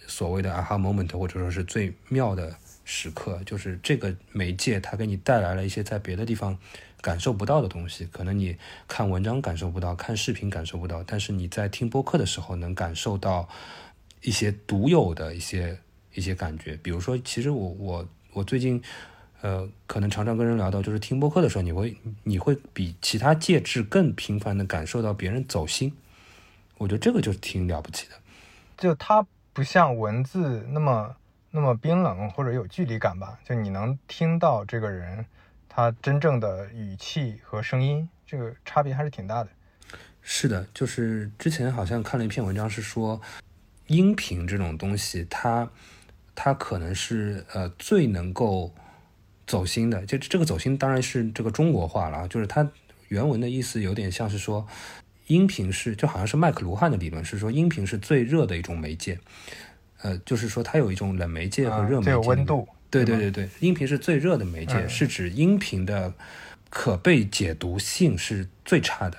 [0.06, 6.56] 所谓的 aha moment，或者说是最妙的时刻，就是这个媒介它给你带来了一些在别的地方
[7.02, 8.08] 感受不到的东西。
[8.12, 8.56] 可能你
[8.88, 13.50] 看文章感受不到，看视频感受不到，但是你在听播客的时候能感受到
[14.22, 15.80] 一些独有的一些
[16.14, 16.78] 一些感觉。
[16.84, 18.84] 比如说，其实我我我最近。
[19.42, 25.96] 呃，可能常常跟人聊到，就是听播客的时候，你会你会比其他介质更频繁的感受到别人走心，
[26.78, 28.16] 我觉得这个就挺了不起的。
[28.78, 31.16] 就它不像文字那么
[31.52, 33.40] 那么冰冷或者有距离感吧？
[33.46, 35.26] 就你能听到这个人
[35.70, 39.50] 他真正的语气和声音，这个差别还是挺大的。
[40.22, 43.22] 是的，就是之前好像看了一篇文章，是说
[43.88, 45.70] 音频这种东西，它
[46.36, 48.74] 它可能是呃最能够。
[49.50, 52.70] 走心的，就这个走心当然是这个中国话了，就是它
[53.08, 54.68] 原文的意思有点像是说，
[55.26, 59.18] 音频是就好像是麦克卢汉的理论，是说音频是最热的一种媒介，
[60.04, 66.14] 呃，就是说它有一种冷媒介和热媒介，温度，对对对对，音频是最热的媒介，是指音频的
[66.70, 69.18] 可被解读性是最差的，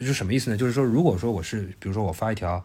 [0.00, 0.56] 是什么意思呢？
[0.56, 2.64] 就是说，如果说我是，比如说我发一条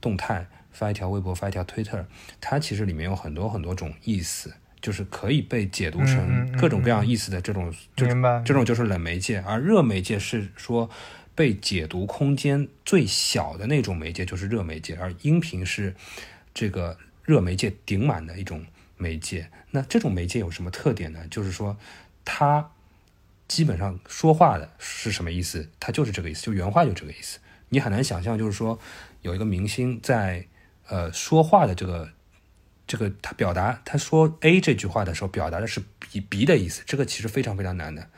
[0.00, 2.04] 动态，发一条微博，发一条推特，
[2.40, 4.52] 它其实里面有很多很多种意思。
[4.88, 10.88] 就是可以被解读成各种各样意思的这种，这种就是冷媒介，而热媒介是说
[11.34, 15.94] 被解读空间最小的那种媒介，就是热媒介，而音频是
[16.54, 18.64] 这个热媒介顶满的一种
[18.96, 19.50] 媒介。
[19.72, 21.20] 那这种媒介有什么特点呢？
[21.30, 21.76] 就是说
[22.24, 22.70] 它
[23.46, 27.38] 基本上说话的是什么意思，它就是这个意思，就原话就这个意思。
[27.68, 28.78] 你很难想象，就是说
[29.20, 30.46] 有一个明星在
[30.88, 32.08] 呃说话的这个。
[32.88, 38.08] 这个他表达他说 A 这句话的时候，表达的是 B B 的意思，这个其实非常非常难的。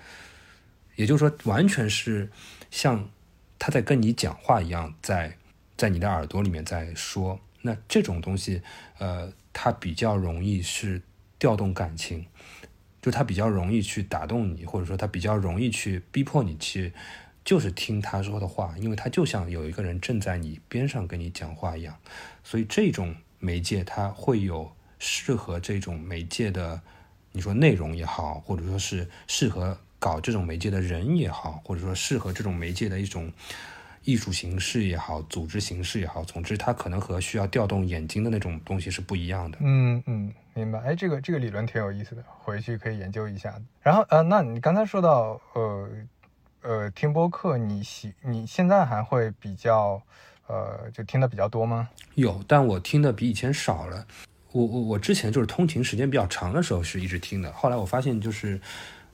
[0.94, 2.30] 也就是说，完全是
[2.70, 3.10] 像
[3.58, 5.36] 他在跟你讲话一样，在
[5.76, 7.40] 在你的耳朵里面在说。
[7.62, 8.62] 那这种东西，
[8.98, 11.02] 呃，它比较容易是
[11.38, 12.24] 调动感情，
[13.02, 16.92] 就它比较容易去打动你，或者说它比较容易去逼迫你去，
[17.44, 21.98] 就是听他说的话，因为他就像有一个人正在你边上跟你讲话一样。
[22.44, 23.16] 所以这种。
[23.40, 26.80] 媒介它会有适合这种媒介的，
[27.32, 33.32] 你说内容也好，或者说是适合搞这种媒介的人也好，或者说适合这种媒介的一种
[34.04, 39.58] 艺术形式也好，组织形式也好，总之它可能和需要调动眼睛的那种东西是不一样的。
[39.62, 40.78] 嗯嗯，明白。
[40.80, 43.60] 哎，这个这个理论挺有意思的，回去可以研究一下。
[43.80, 45.88] 然后呃，那你刚才说到呃
[46.60, 50.02] 呃听播客，你喜你现在还会比较。
[50.50, 51.88] 呃，就听的比较多吗？
[52.16, 54.04] 有，但我听的比以前少了。
[54.50, 58.60] 我我我之前就是通勤时间比较长的时候是一直听的，后来我发现就是，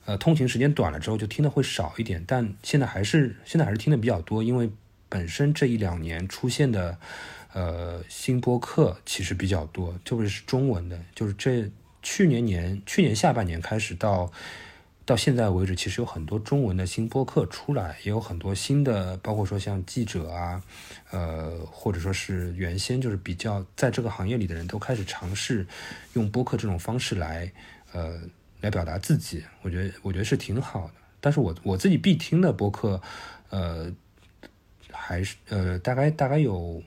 [0.05, 2.23] 呃，通勤时间短了之后就听的会少一点。
[2.25, 4.67] 但现在还是现在还是听的比较多，因为
[5.07, 6.97] 本身这一两年出现的
[7.53, 11.69] 呃新播客其实比较多，特别是中文的，就是这
[12.01, 14.31] 去年年去年下半年开始到。
[15.07, 20.61] 到现在为止，其实有很多中文的新播客出来，也有很多新的，包括说像记者啊，
[21.11, 25.65] 呃，或者说是原先就是比较在这个行业里的人都开始尝试
[26.11, 27.49] 用播客这种方式来，
[27.93, 28.19] 呃，
[28.59, 29.41] 来表达自己。
[29.61, 30.93] 我觉得，我觉得是挺好的。
[31.21, 33.01] 但是我我自己必听的播客，
[33.49, 33.89] 呃，
[34.91, 36.83] 还是呃，大概大概有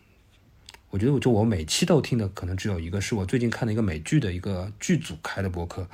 [0.90, 5.88] 我觉得我就我每期都听的可能只有一个，是我最近看的一个美剧的一个剧组开的播客，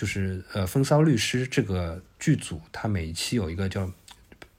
[0.00, 3.86] 就是呃《风骚律师》这个剧组，它每一期有一个叫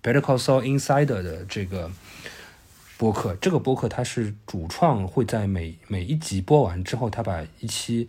[0.04, 1.90] Better Call Saul Insider 的这个
[2.98, 8.08] 播客，这个播客它是主创会在每每一集播完之后，他把一期。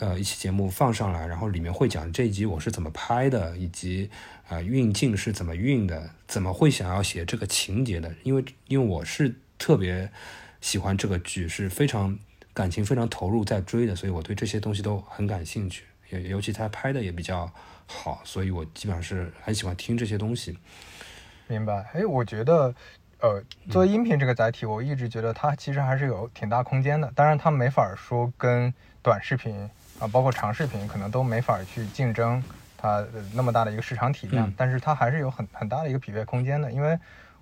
[0.00, 4.08] 呃，一期节目放上来，然后里面会讲这一集我是怎么拍的，以及
[4.46, 8.14] 啊运镜是怎么运的，怎么会想要写这个情节的？
[8.22, 10.08] 因为因为我是特别
[10.60, 12.16] 喜欢这个剧，是非常
[12.54, 15.82] 感情非常投入在追的，所以我对这些东西都很感兴趣。
[16.10, 17.50] 尤尤其他拍的也比较
[17.86, 20.58] 好，所以我基本上是很喜欢听这些东西。
[21.46, 21.84] 明白？
[21.94, 22.74] 哎，我觉得，
[23.20, 27.10] 呃，作为音频这个载体，我一直觉得它其实还是有挺大空间的。
[27.14, 29.68] 当然，它没法说跟短视频。
[29.98, 32.40] 啊，包括长视频可能都没法去竞争
[32.76, 36.70] 它那么大的一个市场体量，但是它还是有很很大的一个匹配空间的。
[36.70, 36.96] 因为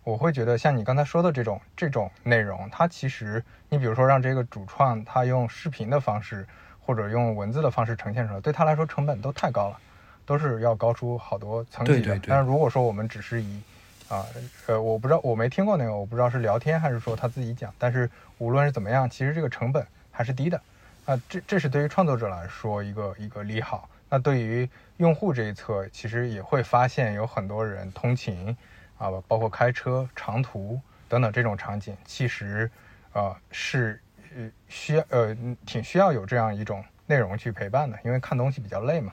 [0.04, 6.48] 我会觉得，像你刚才说的这种这种内容，它其实你比如说让这个主创他用视频的方式
[6.86, 9.78] 或者用文字的方式呈现出来，对他来说成本都太高了，
[10.24, 12.18] 都是要高出好多层级的。
[12.26, 13.60] 但是如果说我们只是以
[14.08, 14.24] 啊
[14.66, 20.60] 呃，我不知道我没听过那个，我不知道是聊天还是说他自己讲，但是无论是怎么样，其实这个成本还是低的。
[21.06, 23.88] 啊，这这是对于创作者来说一个一个利好。
[24.08, 24.68] 那对于
[24.98, 28.56] 用户这一侧，其实也会发现有很多人通勤
[28.98, 32.70] 啊，包括开车长途等等这种场景，其实
[33.12, 34.05] 呃是呃
[34.68, 39.12] 需要呃挺需要有这样一种内容去陪伴的，因为看东西比较累嘛，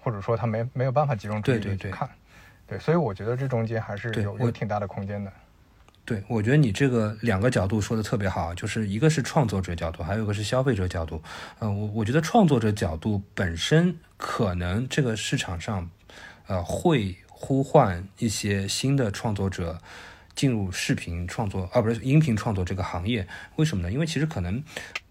[0.00, 2.08] 或者说他没没有办法集中注意力去看，
[2.66, 5.32] 对，所以我觉得这中间还是有有挺大的空间的。
[6.04, 11.20] 对，我觉得你这个两个角度说的特别好，就是一个是创作者角度，还有一个是消费者角度。
[11.58, 15.90] 嗯，我我觉得创作者角度本身可能这个市场上，
[16.46, 19.80] 呃，会呼唤一些新的创作者
[20.36, 23.26] 进入视频创作，啊，不是音频创作这个行业。
[23.56, 23.90] 为什么呢？
[23.90, 24.62] 因为其实可能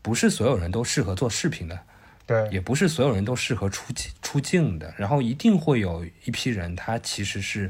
[0.01, 1.77] 不是所有人都适合做视频的，
[2.25, 4.93] 对，也不是所有人都适合出镜出镜的。
[4.97, 7.69] 然后一定会有一批人，他其实是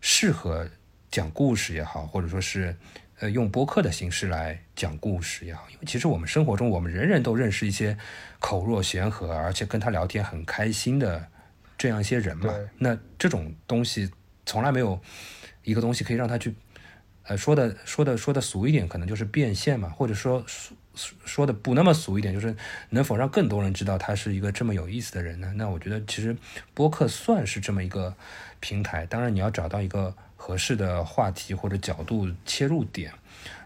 [0.00, 0.68] 适合。
[1.08, 2.76] 讲故事也好，或者说是，
[3.20, 7.96] 呃，用播客的形式来讲故事也好，因为其实我们生活中，我们人人都认识一些
[8.38, 11.26] 口若悬河，而且跟他聊天很开心的
[11.78, 12.52] 这样一些人嘛。
[12.76, 14.10] 那这种东西
[14.44, 15.00] 从来没有
[15.62, 16.54] 一个东西可以让他去，
[17.26, 20.76] 呃，说的说的说的俗一点，可能就是变现嘛，或者说说
[21.24, 22.54] 说的不那么俗一点，就是
[22.90, 25.52] 能否让更多人知道他是一个这么有意思的人呢？
[25.56, 26.36] 那我觉得其实
[26.74, 28.14] 播客算是这么一个
[28.60, 30.14] 平台，当然你要找到一个。
[30.38, 33.10] 合适的话题或者角度切入点，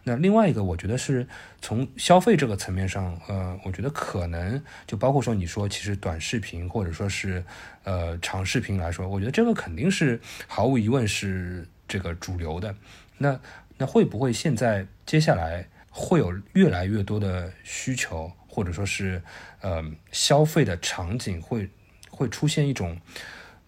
[0.04, 1.26] 那另外一个，我觉得是
[1.60, 7.44] 从消费这个层面上，呃，我觉得可能就包括说你说其实短视频或者说是
[7.82, 12.74] 呃长视频来说，我觉得这个肯定是毫无疑问是这个主流的。
[13.22, 13.38] 那
[13.76, 19.22] 那会不会现在接下来会有越来越多的需求，或者说是
[19.60, 21.68] 呃消费的场景会
[22.10, 22.98] 会出现一种？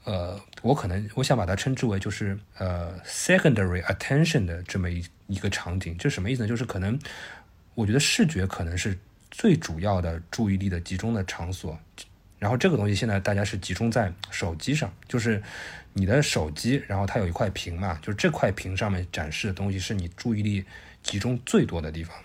[0.05, 6.49] 呃，我可能我想把它称之为就是呃 secondary attention 的这么一一个场景，这什么意思呢？
[6.49, 6.99] 就是可能
[7.75, 8.99] 我觉得视觉可能是
[9.31, 11.79] 最主要的注意力的集中的场所，
[12.42, 15.40] 然后这个东西现在大家是集中在手机上，就是
[15.92, 20.64] 你的手机，然后它有一块屏嘛，就是这块屏上面展示的东西是你注意力
[21.05, 22.16] 集中最多的地方，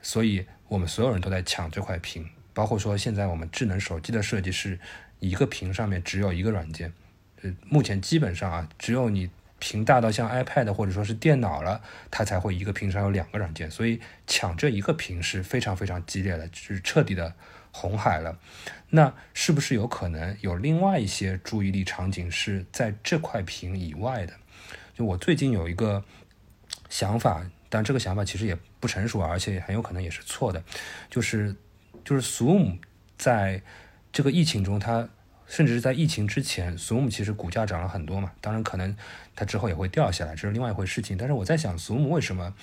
[0.00, 4.78] 所以我们所有人都在抢这块屏，包括说现在我们智能手机的设计是。
[5.20, 6.92] 一个屏上面只有一个软件，
[7.40, 11.80] 呃，目前基本上啊，只有你屏大到像 iPad 或者说是电脑了，
[12.10, 17.32] 它才会一个屏上有两个软件，所以抢这一个屏是非常非常激烈的，就是彻底的
[17.74, 18.38] 红海了。
[18.90, 24.32] 那是不是有可能有另外一些注意力场景是在这块屏以外的？
[24.94, 26.02] 就我最近有一个
[26.88, 30.62] 想法，但这个想法其实也不成熟，而且很有可能也是错的，
[31.10, 31.54] 就是
[32.04, 32.78] 就是 Zoom
[33.18, 33.60] 在。
[34.16, 35.08] 这个疫情中，它
[35.48, 38.30] 甚至是在疫情之前，Zoom 其实股价涨了很多嘛。
[38.40, 38.96] 当然，可能
[39.34, 41.18] 它之后也会掉下来，这是另外一回事情。
[41.18, 42.54] 但是我在想，Zoom 为什么？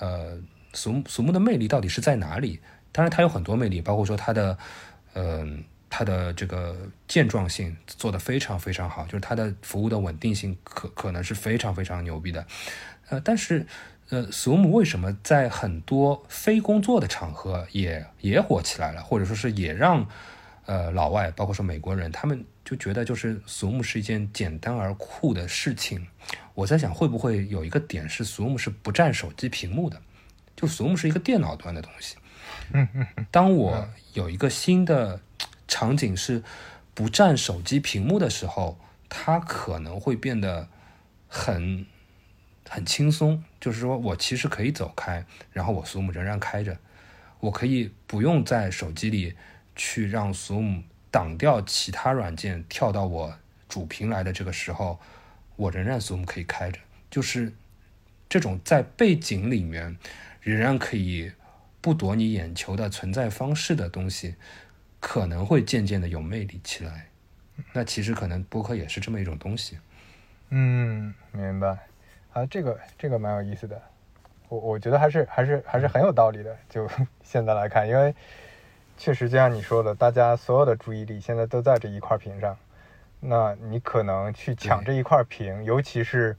[0.00, 0.36] 呃
[0.72, 2.58] ，Zoom Zoom 的魅力到底是在哪里？
[2.92, 4.58] 当然，它有很多魅力，包括说它的，
[5.14, 12.46] 嗯，它的这个健壮性做得非常非常好，就是它的服务的稳定性可可能是非常非常牛逼的。
[13.08, 13.66] 呃，但是，
[14.08, 20.06] 呃，Zoom 为什么在很多非工作的场合也也火起来了，或者说是也让
[20.66, 26.06] 呃，老外包括说美国人，他们就觉得就是 Zoom 是一件简单而酷的事情。
[26.54, 30.00] 我在想，会不会有一个点是 Zoom 是不占手机屏幕的？
[30.54, 32.16] 就 Zoom 是一个电脑端的东西。
[32.72, 33.26] 嗯嗯。
[33.30, 35.20] 当我有一个新的
[35.68, 36.42] 场景是
[36.94, 40.68] 不占手机屏幕的时候，它可能会变得
[41.28, 41.86] 很
[42.68, 46.76] 很轻松，就是说我其实可以走开，然后我 Zoom 仍然开着，
[47.40, 49.34] 我可以不用在手机里
[49.74, 53.34] 去让 Zoom 挡掉其他软件，跳到我
[53.68, 55.00] 主屏来的这个时候，
[55.56, 56.78] 我仍然 Zoom 可以开着，
[57.10, 57.52] 就是
[58.28, 59.96] 这种在背景里面
[60.40, 61.32] 仍然可以
[61.80, 64.36] 不夺你眼球的存在方式的东西，
[65.00, 67.06] 可能会渐渐的有魅力起来。
[67.72, 69.78] 那其实可能播客也是这么一种东西。
[70.50, 71.78] 嗯，明白。
[72.32, 73.80] 啊，这个这个蛮有意思的，
[74.48, 76.56] 我我觉得还是还是还是很有道理的。
[76.68, 76.88] 就
[77.22, 78.14] 现在来看，因为
[78.96, 82.56] 确实就像你说的，大家所有的注意力现在都在这一块屏上，
[83.18, 86.36] 那你可能去抢这一块屏，尤其是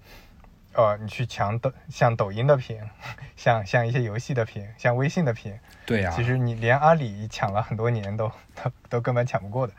[0.74, 2.80] 呃，你去抢抖像抖音的屏，
[3.36, 9.74] 像像一些游戏的屏，像微信的屏，对呀，其实你连阿里抢了很多年都都都根本抢不过的。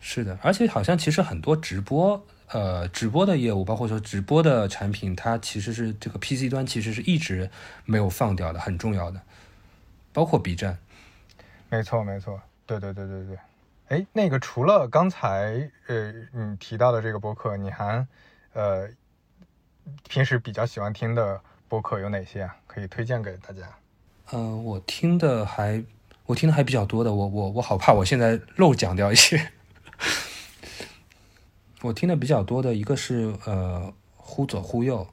[0.00, 2.22] 是的，而且好像其实很多直播。
[2.52, 7.48] 呃，直播的业务，包括说直播的产品，它其实是这个 PC 端其实是一直
[7.84, 9.20] 没有放掉的，很重要的，
[10.12, 10.76] 包括 B 站。
[11.68, 13.38] 没错，没错，对对对对对。
[13.86, 18.04] 哎，那个除了刚才呃你提到的这个博客，你还
[18.52, 18.88] 呃
[20.08, 22.56] 平时比较喜欢听的播客有哪些啊？
[22.66, 23.62] 可以推荐给大家。
[24.30, 25.82] 呃，我听的还
[26.26, 29.50] 我听的还比较多的，我我我好怕我现在漏讲掉一些。
[31.82, 35.06] 我听的比较多的一个是呃忽左忽右，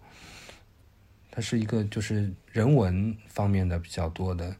[1.32, 4.56] 它是一个就是人文方面的比较多的，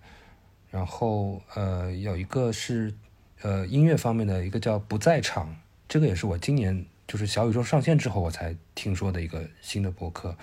[0.72, 2.94] 然后呃有一个是
[3.42, 5.56] 呃音乐方面的一个叫不在场，
[5.88, 10.38] 这个也是我今年就是小宇宙上线之后我才听说的一个新的博客，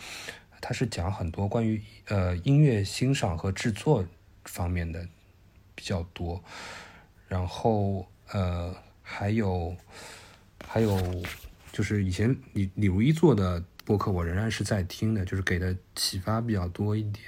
[0.61, 4.05] 它是讲很多关于呃音乐欣赏和制作
[4.45, 5.07] 方面的
[5.75, 6.43] 比较多，
[7.29, 9.77] 然后呃还有
[10.67, 11.23] 还有。
[11.75, 17.25] 就是以前李李如一做的博客，我仍然是在听的，就是给的启发比较多一点。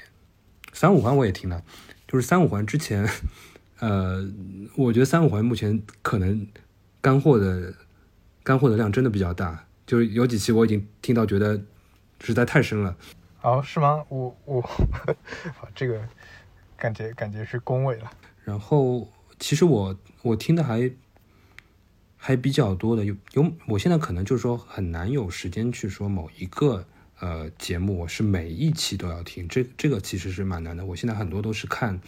[0.73, 1.65] 三五环我也听了，
[2.07, 3.05] 就是三五环之前，
[3.81, 4.25] 呃，
[4.77, 6.47] 我觉得三五环目前可能
[7.01, 7.75] 干货的
[8.47, 11.61] 干货的量真的比较大，就是有几期我已经听到觉得
[12.21, 12.97] 实在太深了。
[13.43, 14.05] 哦，是吗？
[14.09, 14.63] 我我
[15.75, 16.01] 这个
[16.77, 18.09] 感觉感觉是恭维了。
[18.45, 19.09] 然后
[19.41, 20.93] 其实我我听的还。
[22.19, 26.85] 还比较多的有有，我现在可能就是说很难有时间去说某一个
[27.21, 30.85] 呃节目，我是每一期都要听，这这个其实是蛮难的。
[30.85, 32.01] 我现在很多都是看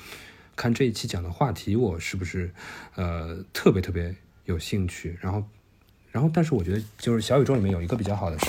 [0.56, 2.52] 看这一期讲的话题，我是不是
[2.96, 4.16] 呃特别特别
[4.46, 5.46] 有兴趣，然后
[6.18, 8.46] 然后但是我觉得就是小宇宙里面有一个比较好的是，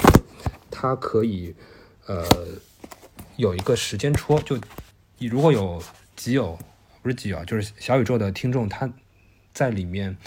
[0.71, 1.53] 它可以
[2.07, 2.25] 呃
[3.35, 4.59] 有一个时间戳，就
[5.19, 5.79] 你如果有
[6.15, 6.57] 基友
[7.03, 8.91] 不是基友，就是小宇宙的听众，他
[9.53, 10.17] 在里面。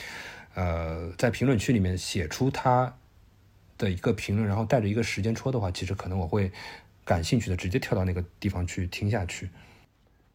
[0.55, 2.95] 呃，在评论区里面写出他
[3.79, 6.53] 的一个评论，然后带着一个时间戳的话，其实可能我会
[7.07, 9.49] 感兴趣的，直接跳到那个地方去听下去。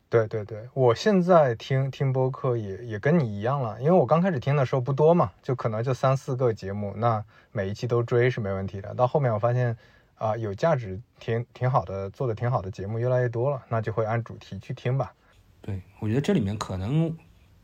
[0.10, 8.94] 对对对，我现在听听播客也也跟你一样了，因为我刚开始听的时候不多嘛，就可能就三四个节目，那每一期都追是没问题的。
[8.96, 9.78] 到后面我发现
[10.16, 15.14] 啊，有价值、挺挺好的、做的挺好的节目越来越多了，那就会按主题去听吧。
[15.62, 17.16] 对，我觉得这里面可能。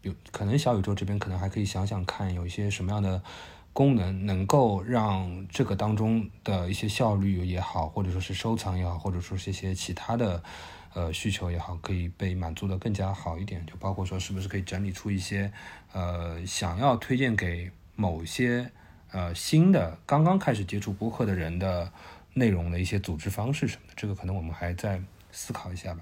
[0.04, 3.24] 有可能小宇宙这边可能还可以想想看，有一些什么样的
[3.72, 10.44] 功能能够让这个当中的一些效率也好，或者说是收藏也好，或者说是一些其他的
[10.94, 13.66] 呃需求也好，可以被满足的更加好一点。
[13.66, 15.52] 就包括说是不是可以整理出一些
[15.94, 18.72] 呃想要推荐给某些
[19.12, 21.92] 呃新的刚刚开始接触播客的人的
[22.34, 26.02] 内容的一些组织方式什么的，这个可能我们还在思考一下吧。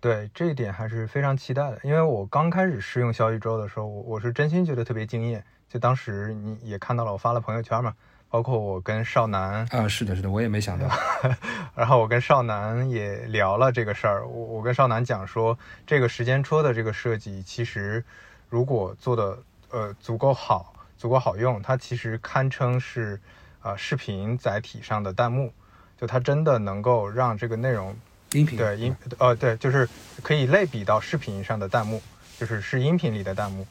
[0.00, 5.44] 对这一点还是非常期待的，因为我刚开始试用小宇宙的时候，我我是真心觉得特别惊艳。
[5.68, 7.94] 就当时你也看到了，我发了朋友圈嘛，
[8.30, 10.86] 包括我跟少南啊，是的，是的，我也没想到。
[11.74, 18.04] 然后我跟少南也聊了这个事儿，我我跟少南讲说，这个时间戳的这个设计，其实
[18.48, 19.38] 如果做的
[19.70, 23.18] 呃足够好，足够好用，它其实堪称是
[23.60, 25.52] 啊视频载体上的弹幕，
[25.98, 27.96] 就它真的能够让这个内容。
[28.32, 29.88] 音频对音呃对，就是
[30.22, 32.02] 可以类比到视频上的弹幕，
[32.38, 33.66] 就是是音频里的弹幕。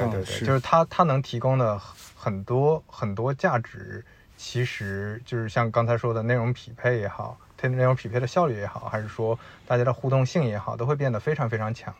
[0.00, 1.78] 对对对，就是它它能提供的
[2.16, 4.04] 很多很多价值，
[4.36, 11.94] 其实就是像刚才说的内容匹配也好，它内容匹配的效率也好，还是说大家的互动性也好，都会变得非常非常强。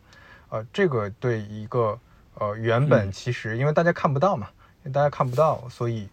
[0.48, 1.98] 呃，这个对一个
[2.34, 4.48] 呃原本其实因为大家看不到嘛，
[4.82, 6.08] 因为大家看不到，所以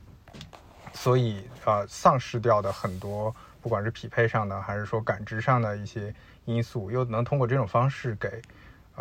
[0.93, 3.35] 所以啊丧失掉的很多。
[3.63, 6.11] 不管是匹配上的，还是说感知上的一些
[6.45, 8.41] 因素，又能通过这种方式给，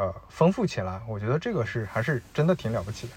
[0.01, 3.13] 呃，丰富起来，我觉得这个是还是真的挺了不起的。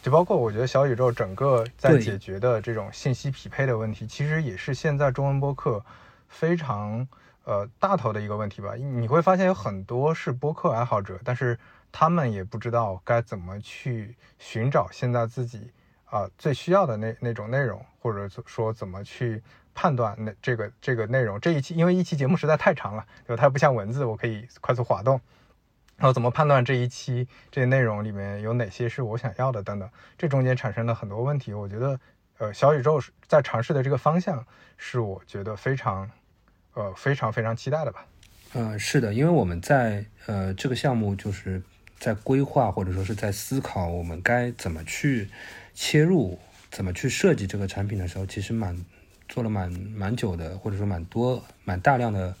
[0.00, 5.84] 就包括我觉得小宇宙整个在解决的这种信息匹配的问题，其实也是现在中文播客
[6.26, 7.06] 非常
[7.44, 8.72] 呃大头的一个问题吧。
[8.76, 11.58] 你会发现有很多是播客爱好者，但是
[11.92, 15.70] 他们也不知道该怎么去寻找现在自己
[16.06, 19.42] 啊最需要的那那种内容，或者说怎么去
[19.74, 21.38] 判断那这个这个内容。
[21.38, 23.42] 这一期因为一期节目实在太长了，对吧？
[23.42, 25.20] 它不像文字，我可以快速滑动。
[26.00, 29.86] 然后怎么判断这一期这些内容里面有哪些是我想要的等等，
[30.16, 31.52] 这中间产生了很多问题。
[31.52, 32.00] 我觉得，
[32.38, 32.98] 呃，小宇宙
[33.28, 34.42] 在尝试的这个方向
[34.78, 36.10] 是我觉得非常，
[36.72, 38.06] 呃，非常非常期待的吧。
[38.54, 41.62] 嗯，是的，因为我们在呃这个项目就是
[41.98, 45.28] 在规划或者说是在思考我们该怎么去
[45.74, 46.38] 切入，
[46.70, 48.74] 怎么去设计这个产品的时候，其实蛮
[49.28, 52.34] 做了蛮蛮久的，或者说蛮多蛮大量的。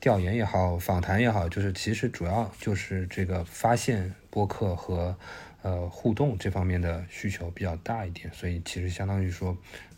[0.00, 5.14] 调研也好，访谈也好，就是其实主要就是这个发现播客和
[5.60, 9.54] 呃互动这方面的需求比较大一点，所以其实相当于说，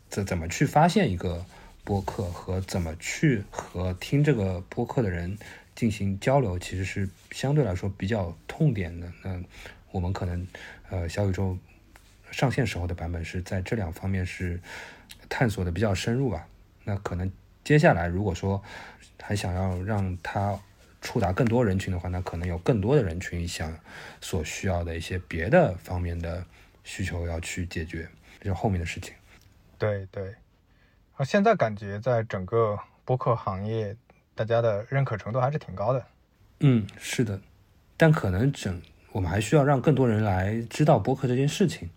[0.08, 1.46] 怎怎么去发现一个
[1.84, 5.38] 播客和怎么去和听这个播客的人
[5.76, 9.06] 进行交流，其实是相对来说比较痛点的。
[9.22, 9.40] 那
[9.92, 10.44] 我们可能
[10.90, 11.56] 呃小宇宙
[12.32, 14.60] 上线时候的版本是在这两方面是
[15.28, 16.48] 探索的比较深入吧。
[16.82, 17.30] 那可能
[17.62, 18.60] 接下来如果说。
[19.22, 20.58] 还想要让它
[21.00, 23.72] 触达更多人群的话，那可能有更多的人群想
[24.20, 26.44] 所需要的一些别的方面的
[26.84, 28.08] 需求要去解决，
[28.40, 29.14] 这是后面的事情。
[29.78, 30.34] 对对，
[31.14, 33.96] 啊，现在感觉在整个播客行业，
[34.34, 36.06] 大家的认可程度还是挺高的。
[36.60, 37.40] 嗯，是的，
[37.96, 41.90] 但可能整我们还需要让更多人来知道播客这件事情。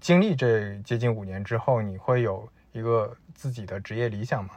[0.00, 4.54] 经历这接近五年之后，你会有一个自己的职业理想吗？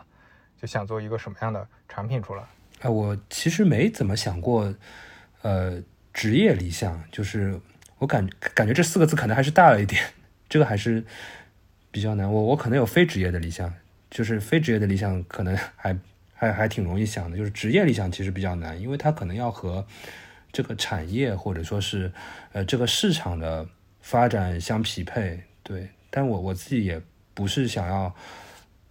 [0.61, 2.43] 就想做一个什么样的产品出来？
[2.81, 4.73] 哎，我其实没怎么想过，
[5.41, 5.81] 呃，
[6.13, 7.59] 职业理想，就是
[7.97, 10.03] 我感感觉这四个字可能还是大了一点，
[10.49, 11.03] 这个还是
[11.89, 12.31] 比较难。
[12.31, 13.73] 我我可能有非职业的理想，
[14.11, 15.97] 就是非职业的理想可能还
[16.33, 19.85] 还还挺容易想的，就是职业理想其实比较难，因为它可能要和
[20.51, 22.11] 这个产业或者说是
[22.51, 23.67] 呃这个市场的
[24.01, 25.43] 发展相匹配。
[25.63, 27.01] 对，但我我自己也
[27.33, 28.13] 不是想要。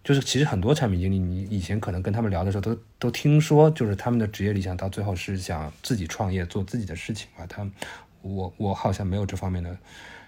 [0.05, 7.47] 就是其实很多产品经理，你以前可能跟他们聊的时候，都都听说，就是他们的职业理想到最后是想自己创业做自己的事情嘛。
[7.47, 7.67] 他，
[8.21, 9.75] 我我好像没有这方面的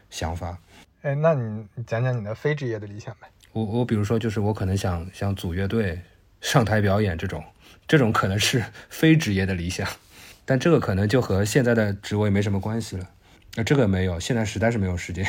[0.09, 0.59] 想法。
[1.03, 3.29] 哎，那你讲讲你的非职业的理想呗？
[3.53, 6.01] 我我比如说，就是我可能想想组乐队
[6.41, 7.45] 上台表演这种，
[7.87, 9.87] 这种可能是 非职业的理想，
[10.47, 13.11] 但这个可能就和现在的职位没什么关系了。
[13.55, 15.27] 那这个没有，现在实在是没有时间，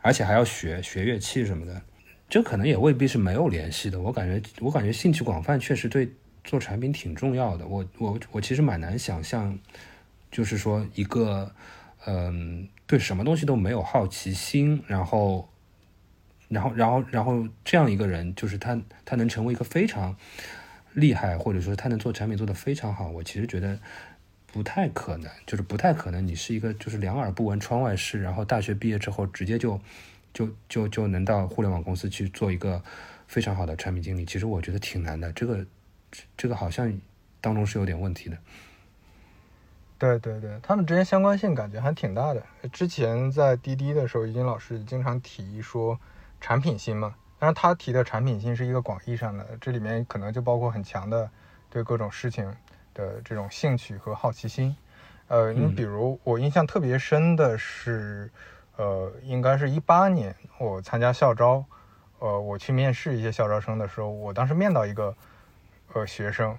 [0.00, 1.82] 而且还要学学乐器什么的。
[2.32, 6.10] 这可能也未必是没有联系的，我感觉，我感觉兴趣广泛确实对
[6.42, 7.66] 做产品挺重要的。
[7.66, 9.58] 我我我其实蛮难想象，
[10.30, 11.54] 就是说一个，
[12.06, 15.46] 嗯，对什么东西都没有好奇心，然后，
[16.48, 20.16] 然后，然后，然后这样一个人，就是他他能成为一个非常
[20.94, 23.78] 厉害，或者说他能做产品做得非常好，我其实觉得
[24.46, 26.26] 不太可能，就是不太可能。
[26.26, 29.78] 你是一个就是两耳不闻窗外事，然后大学毕业之后直接就。
[30.32, 32.82] 就就就能到互联网公司去做一个
[33.26, 35.30] 非常好的产品经理，其实我觉得挺难的。
[35.32, 35.66] 这个
[36.36, 36.92] 这个好像
[37.40, 38.36] 当中是有点问题的。
[39.98, 42.42] 对对对，他们之间相关性感觉还挺大的。
[42.72, 45.98] 之前在滴滴的时候，于金老师经常提说
[46.40, 51.30] 产品心嘛，但是他提的产品心是一个广义上的，这里面可能就包括很强的
[51.70, 52.44] 对各种事情
[52.94, 54.74] 的这种兴趣和好奇心。
[55.28, 58.30] 呃，你比如我印象特别深的是。
[58.82, 61.64] 呃，应该是一八年，我参加校招，
[62.18, 65.14] 呃，我去面试一些校招生的时候，我当时面到一个
[65.92, 66.58] 呃学生，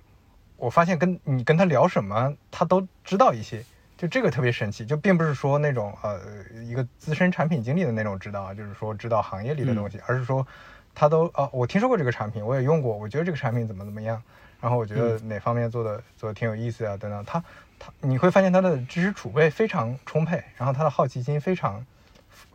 [0.55, 3.61] 我发现跟你跟他聊什么，他都知道一些，
[3.97, 6.17] 就这个特别神奇，就并不是说那种呃
[6.63, 10.47] 一个资深产品经理的那种知道啊，就是说知道行业里的东西，而是说
[10.95, 14.23] 他都啊，我听说过这个产品，我也用过，我觉得这个产品怎么怎么样，
[14.61, 17.43] 然后我觉得哪方面做的做的挺有意思啊，等等，他
[17.77, 21.85] 他你会发现他的知识储备非常充沛，然后他的好奇心非常。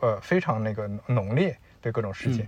[0.01, 2.47] 呃，非常那个浓烈对各种事情，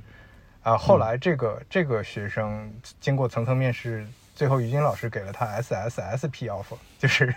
[0.64, 7.34] 啊，后来这个这个学生经过层层面试，最后于金老师给了他 S S S P offer，就是，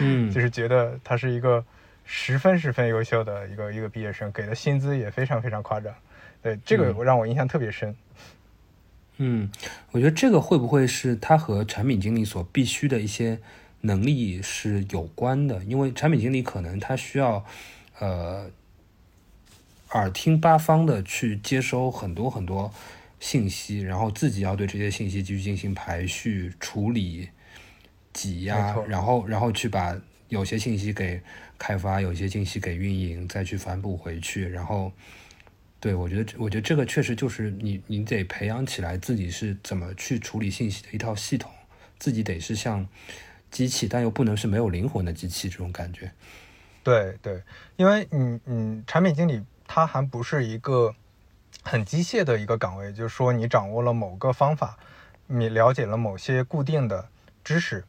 [0.00, 1.64] 嗯， 就是觉得他是一个
[2.04, 5.94] 十分十分优秀的一个一个毕业生，给的薪资也非常非常夸张，
[6.42, 7.94] 对这个让我印象特别深。
[9.18, 9.48] 嗯，
[9.92, 13.38] 我觉得这个会不会是他和产品经理所必须的一些
[13.82, 15.62] 能力是有关的？
[15.64, 17.44] 因为产品经理可能他需要，
[18.00, 18.50] 呃。
[19.92, 22.72] 耳听八方的去接收很多很多
[23.20, 27.28] 信息，然后自己要对这些信息继续进行排序、处理、
[28.12, 29.96] 挤压，然后然后去把
[30.28, 31.20] 有些信息给
[31.58, 34.48] 开发，有些信息给运营，再去反哺回去。
[34.48, 34.90] 然后，
[35.78, 41.50] 对我觉得，我觉得这个确实就是你你得培养起来自己是怎么去处理信息的一套系统，
[41.98, 42.88] 自己得是像
[43.50, 46.10] 机器，但又不能是没有灵魂的机器这种感觉。
[46.82, 47.40] 对对，
[47.76, 49.40] 因为嗯嗯，产品经理
[49.74, 50.94] 他还不是一个
[51.62, 54.76] 很机械的一个岗位，就是说你掌握了某个方法，
[55.26, 57.08] 你了解了某些固定的
[57.42, 57.82] 知识，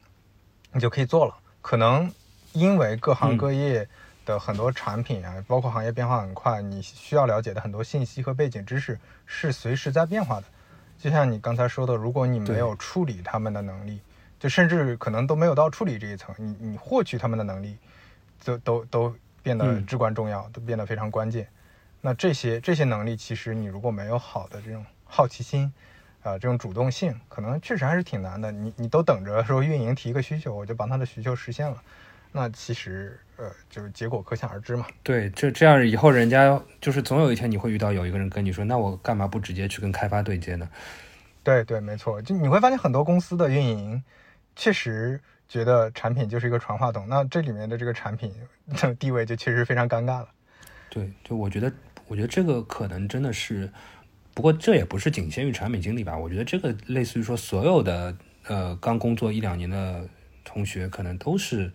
[0.72, 1.36] 你就可以做了。
[1.62, 2.10] 可能
[2.54, 3.86] 因为各行各业
[4.26, 10.46] 的很多产品啊，包括行业变化很快，你需要了解的很多信息和背景知识是随时在变化的。
[10.98, 14.00] 就像你刚才说的，如果你没有处理他们的能力，
[14.40, 17.78] 就甚至可能都没有到处理这一层，你你获取他们的能力。
[18.46, 21.46] 都都都变得至关重要，都变得非常关键。
[22.06, 25.74] 那这些这些能力，其实你如果没有好的这种好奇心，
[26.22, 28.52] 啊，这种主动性，可能确实还是挺难的。
[28.52, 31.82] 你你都等着说运营提一个需求，我就把他的需求实现了，
[32.34, 34.86] 那其实呃，就是结果可想而知嘛。
[35.02, 40.68] 对，这这样以后人家就是总有一天你会遇到有一个人跟你说，那我干嘛不直接去跟开发对接呢？
[41.42, 44.04] 对对，没错，就你会发现很多公司的运营
[44.56, 45.22] 确实。
[45.50, 48.34] 觉得产品就是一个传话筒，那这里面的这个产品
[48.70, 50.28] 的地位就确实非常尴尬了。
[50.90, 51.72] 对，就我觉得，
[52.08, 53.72] 我觉得这个可能真的是，
[54.34, 56.18] 不过这也不是仅限于产品经理吧。
[56.18, 58.16] 我觉得这个类似于说，所有的
[58.48, 60.08] 呃刚工作一两年的
[60.44, 61.72] 同学，可能都是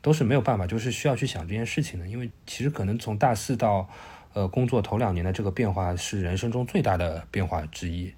[0.00, 2.06] 都是没有办法，就是需要去想这件事情的。
[2.06, 3.88] 因为其实可能从大四到
[4.32, 8.12] 呃工作头两年的这个变化，是人生中最大的变化之一。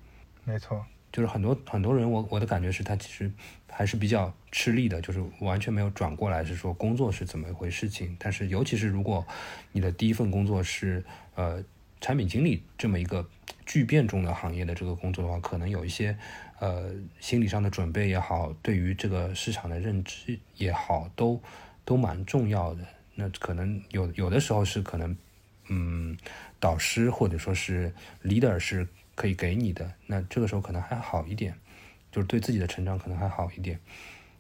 [0.45, 0.85] 没错。
[1.11, 3.33] 就是很多很多人，我我的感觉是他其实
[3.79, 8.17] 还是比较吃力的，就是完全没有转过来，是说工作是怎么一回事情。
[8.19, 9.25] 但是尤其是如果
[9.71, 11.05] 你的第一份工作是
[11.37, 11.63] 呃
[12.01, 13.25] 产品经理这么一个
[13.65, 16.19] 巨变中的行业的这个工作的话，可能有一些
[16.59, 21.41] 呃心理上的准备也好，对于这个市场的认知也好，都
[21.85, 22.85] 都蛮重要的。
[23.15, 25.17] 那可能有有的时候是可能
[25.69, 26.19] 嗯
[26.59, 28.89] 导师或者说是 leader 是。
[29.19, 31.53] 可以给你的，那这个时候可能还好一点，
[32.11, 33.79] 就是对自己的成长可能还好一点。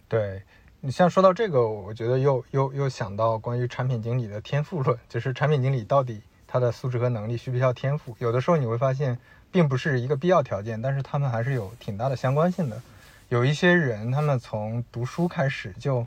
[0.08, 0.42] 对
[0.80, 8.16] 你像说到这个，我觉得又又又想到关于产品经理的天赋论，就是产品经理到底他的素质和能力需不需要天赋？
[8.18, 9.18] 有的时候你会发现，
[9.50, 12.80] 并不是一个必要条件，但是他们还是有挺大的相关性的。
[13.28, 16.06] 有一些人，他们从读书开始就，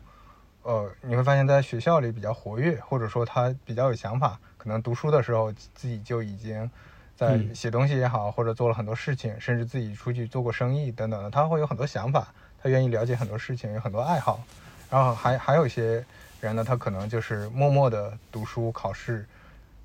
[0.64, 6.70] 呃，你会发现在学校里比较活跃，或者说他比较有想法，可能读书的时候自己就已经。
[7.22, 12.28] 在写东西也好，或者做了很多事情，甚至自己出去做过生意等等的，他会有很多想法，
[12.60, 14.42] 他愿意了解很多事情，有很多爱好。
[14.90, 16.04] 然后还还有一些
[16.40, 19.24] 人呢，他可能就是默默的读书考试，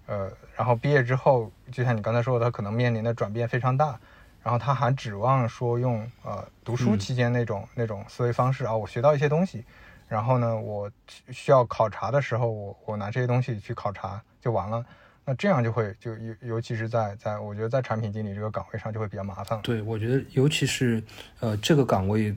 [0.06, 4.00] 呃，然后毕业之后，就像你刚才说的，他可能面临的转变非常大，
[4.42, 9.62] 然后他还指望说用呃读书期间那种那种思维方式啊，我学到一些东西，
[10.08, 10.90] 然后呢，我
[11.30, 14.82] 需要考察的时候，我我拿这些东西去考察就完了。
[15.28, 19.60] 那这样就会就尤尤其是在在我觉得在产品经理这个岗位上就会比较麻烦。
[19.60, 21.02] 对，我觉得尤其是
[21.40, 22.32] 呃这个岗位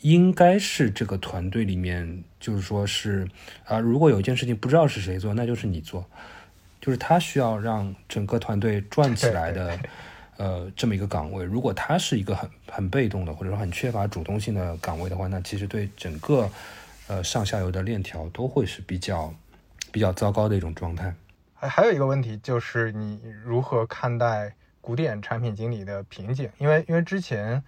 [0.00, 3.24] 应该是这个团队里面就是说是
[3.64, 6.04] 啊，如果有一件事情不知道是谁做，那就是你做，
[6.80, 9.78] 就是他需要让整个团队转起来的
[10.36, 11.44] 呃这么一个岗位。
[11.44, 16.50] 如果他是一个很很被动的或者说很缺乏主动性的岗位的话，那其实对整个
[17.06, 19.32] 呃上下游的链条都会是比较
[19.92, 21.14] 比较糟糕的一种状态。
[21.68, 26.50] 还有一个问题就是你如何看待古典产品经理的瓶颈？
[26.58, 27.62] 因为因为之前，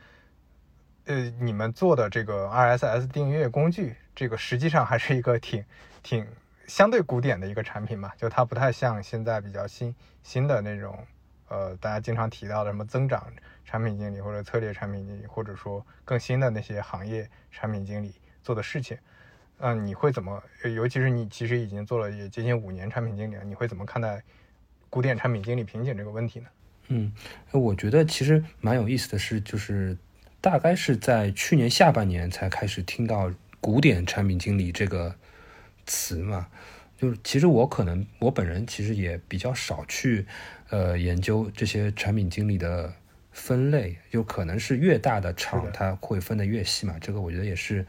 [1.05, 5.65] 呃，你们做的这个 RSS 订阅工具，这个实际上还是一个挺
[6.03, 6.27] 挺
[6.67, 11.07] 相对古典的一个产品嘛，就它不太像现在比较新新的那种，
[11.49, 13.33] 呃，大家经常提到的什么增长
[13.65, 18.99] 产品经理或者策略产品经理，或者说更新的那些行业产品经理做的事情。
[19.67, 20.43] 嗯，你会怎么？
[20.77, 24.23] 尤其是你其实已经做了也接近五年产品经理了，你会怎么看待
[24.91, 26.47] 古典产品经理瓶颈这个问题呢？
[26.89, 27.11] 嗯，
[27.51, 29.97] 我觉得其实蛮有意思的是，就是
[30.43, 35.17] 大概是在去年下半年才开始听到古典产品经理这个
[35.87, 36.47] 词嘛。
[36.99, 40.27] 就是其实我可能我本人其实也比较少去
[40.69, 42.93] 呃研究这些产品经理的
[43.33, 46.99] 分类，就可能是越大的厂它会分得越细嘛。
[47.01, 47.87] 这个我觉得也是。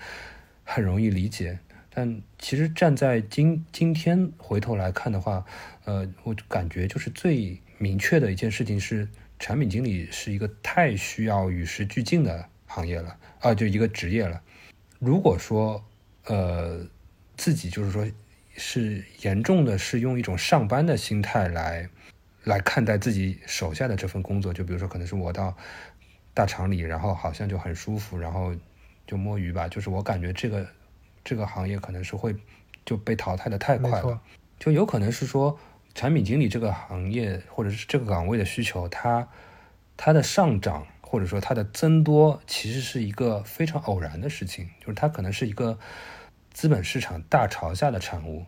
[0.67, 1.59] 很容易理解，
[1.95, 5.45] 但其实站在今今天回头来看的话，
[5.85, 9.07] 呃，我感觉就是最明确的一件事情是，
[9.39, 14.41] 产品经理是一个太需要与时俱进的行业了啊，就一个职业了。
[14.99, 15.81] 如果说
[16.25, 16.85] 呃
[17.37, 18.05] 自己就是说
[18.57, 21.89] 是严重的是用一种上班的心态来
[22.43, 25.55] 来看待自己手下的这份工作，就比如说可能是我到
[26.33, 28.53] 大厂里，然后好像就很舒服，然后。
[29.07, 30.67] 就摸鱼吧，就是我感觉这个
[31.25, 32.33] 这个行业可能是会
[32.85, 34.21] 就被淘汰的太快了，
[34.57, 35.59] 就有可能是说
[35.93, 39.27] 产品经理这个行业或者是这个岗位的需求，它
[39.97, 45.77] 它的上涨或者说它的增多，其实是一个非常偶然的事情，就是它可能是一个
[46.51, 48.45] 资本市场大潮下的产物。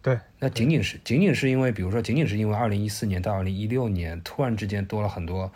[0.00, 5.52] 对，那仅仅是仅仅是因为，比如说，仅仅是因为二零一四年到二零一六年突然之间多了很多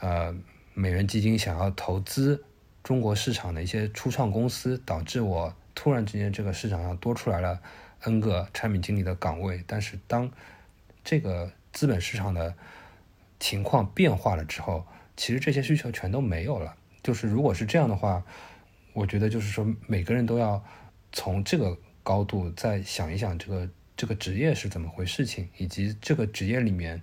[0.00, 0.34] 呃
[0.74, 2.44] 美元基金想要投资
[2.82, 7.62] 中国市场的一些初创公司，导致我突然之间这个市场上多出来了
[8.00, 9.62] N 个产品经理的岗位。
[9.64, 10.28] 但是当
[11.04, 12.52] 这个资本市场的
[13.38, 14.84] 情况变化了之后，
[15.16, 16.74] 其实这些需求全都没有了。
[17.00, 18.24] 就是如果是这样的话，
[18.92, 20.60] 我觉得就是说每个人都要
[21.12, 23.68] 从这个高度再想一想这个。
[24.00, 27.02] 这个职业是怎么回事情，以及这个职业里面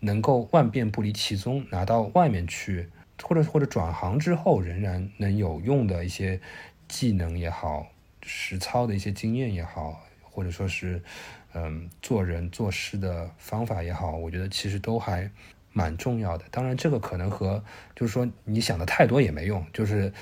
[0.00, 2.90] 能够万变不离其宗，拿到外面去，
[3.22, 6.38] 或者或者转行之后仍然能有用的一些
[6.92, 7.86] 技能也好，
[8.22, 11.02] 实操的一些经验也好，或者说是
[11.54, 15.30] 嗯做人做事的方法也好，我觉得其实都还
[15.72, 16.44] 蛮重要的。
[16.50, 17.64] 当然，这个可能和
[17.96, 20.12] 就是说你想的太多也没用，就是。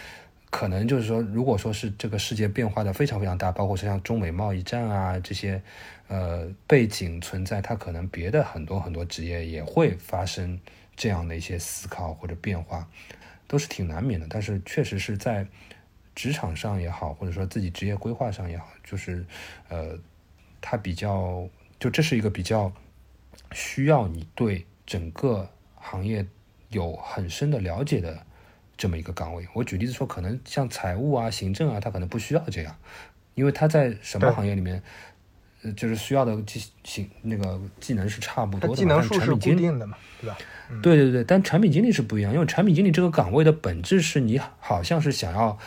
[0.52, 5.62] 可能就是说，如果说是这个世界变化的非常非常大，包括像中美贸易战啊这些，
[6.08, 10.58] 呃背景存在，它可能别的很多很多职业也会发生
[10.96, 12.84] 这样的一些思考或者变化，
[13.46, 14.26] 都是挺难免的。
[14.28, 15.46] 但是确实是在
[16.14, 19.24] 职场上也好，或者说自己职业规划上也好，就是
[19.68, 19.98] 呃，
[20.60, 21.48] 它比较
[21.78, 22.72] 就这是一个比较
[23.52, 26.26] 需要你对整个行业
[26.68, 28.26] 有很深的了解的。
[28.76, 32.74] 这么一个岗位，我举例子说，可能像财务啊、行政啊，他可能不需要这样，
[33.34, 34.82] 因为他在什么行业里面，
[35.60, 38.76] 呃，就是需要的技行那个技能是差不多的。
[38.76, 40.38] 技能数是固定的嘛，对吧？
[40.82, 45.58] 对对对，但产品经理是不一样，因为产品经理这个岗位的本质是你好像是想要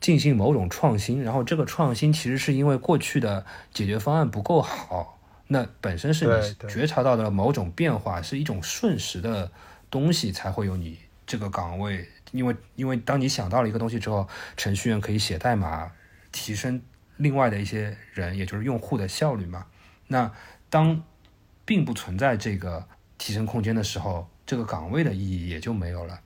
[0.00, 9.52] 进行某种创新，然后这个创新其实是因为过去的解决方案不够好，那本身是你觉察到的某种变化，是一种瞬时的
[9.90, 12.08] 东西才会有你这个岗位。
[12.32, 15.90] 因为，因为当你想到了一个东西之后，程序员可以写代码，
[16.30, 16.80] 提升
[17.16, 19.66] 另外的一些人，也就是用户的效率嘛。
[20.06, 20.30] 那
[20.68, 21.02] 当
[21.64, 22.86] 并不存在这个
[23.18, 26.20] 提升空间的时候，这个岗位的意义也就没有了。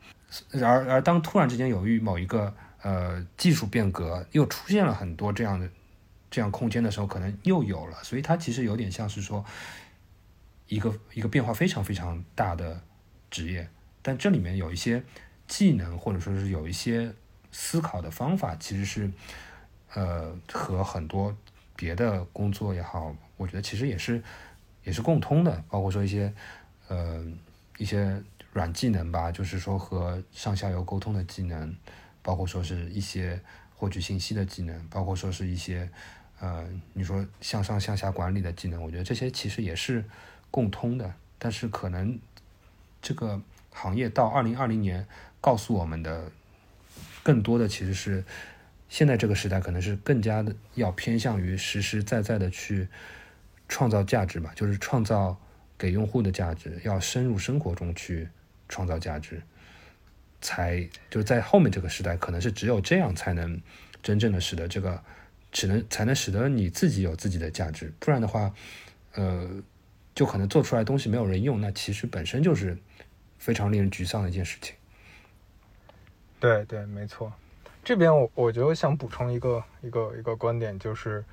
[0.62, 2.54] 而而当突然之间有一某一个
[2.84, 5.68] 呃技术变革，又出现了很多这样的
[6.30, 8.04] 这样空间的时候，可能又有了。
[8.04, 9.44] 所以它其实有点像是说
[10.68, 12.80] 一个一个变化非常非常大的
[13.28, 13.68] 职业，
[14.00, 15.02] 但这里面有一些。
[15.46, 17.12] 技能或者说是有一些
[17.52, 19.12] 思考的方法，其实是
[19.92, 21.36] 呃和很多
[21.76, 24.22] 别的工作也好，我觉得其实也是
[24.84, 26.32] 也是共通的，包括说一些
[26.88, 27.22] 呃
[27.76, 28.18] 一些
[28.54, 31.76] 软技能吧，就是说和上下游沟通的技能，
[32.24, 33.40] 包括说是一些
[33.76, 35.88] 获取信息的技能，包括说是一些
[36.40, 40.04] 呃你说向上向下管理的技能，我觉得这些其实也是
[40.50, 42.18] 共通的，但是可能
[43.00, 45.06] 这个行业到二零二零年。
[45.44, 46.32] 告诉我们的
[47.22, 48.24] 更多的其实是，
[48.88, 52.88] 现在这个时代可能是更加的要偏向于实实在在的去
[53.68, 55.36] 创造价值吧，就是创造
[55.76, 58.26] 给用户的价值，要深入生活中去
[58.70, 59.42] 创造价值，
[60.44, 63.58] 才就在后面这个时代，可能是只有这样才能
[64.02, 65.02] 真正的使得这个
[65.50, 68.52] 只能才能使得你自己有自己的价值，不然的话，
[69.14, 69.48] 呃，
[70.14, 72.76] 就可能做出来东西没有人用，那其实本身就是
[73.38, 74.74] 非常令人沮丧的一件事情。
[76.38, 77.32] 对对，没错。
[77.82, 81.24] 这边我我觉得想补充一个一个一个观点，就是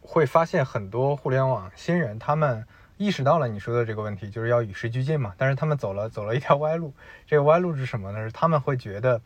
[0.00, 2.64] 会发现很多互联网新人，他们
[3.02, 5.34] 意识到了你说的这个问题，就是要与时俱进嘛。
[5.36, 6.92] 但是他们走了走了一条歪路。
[7.26, 8.18] 这个歪路是什么呢？
[8.24, 9.20] 是他们会觉得，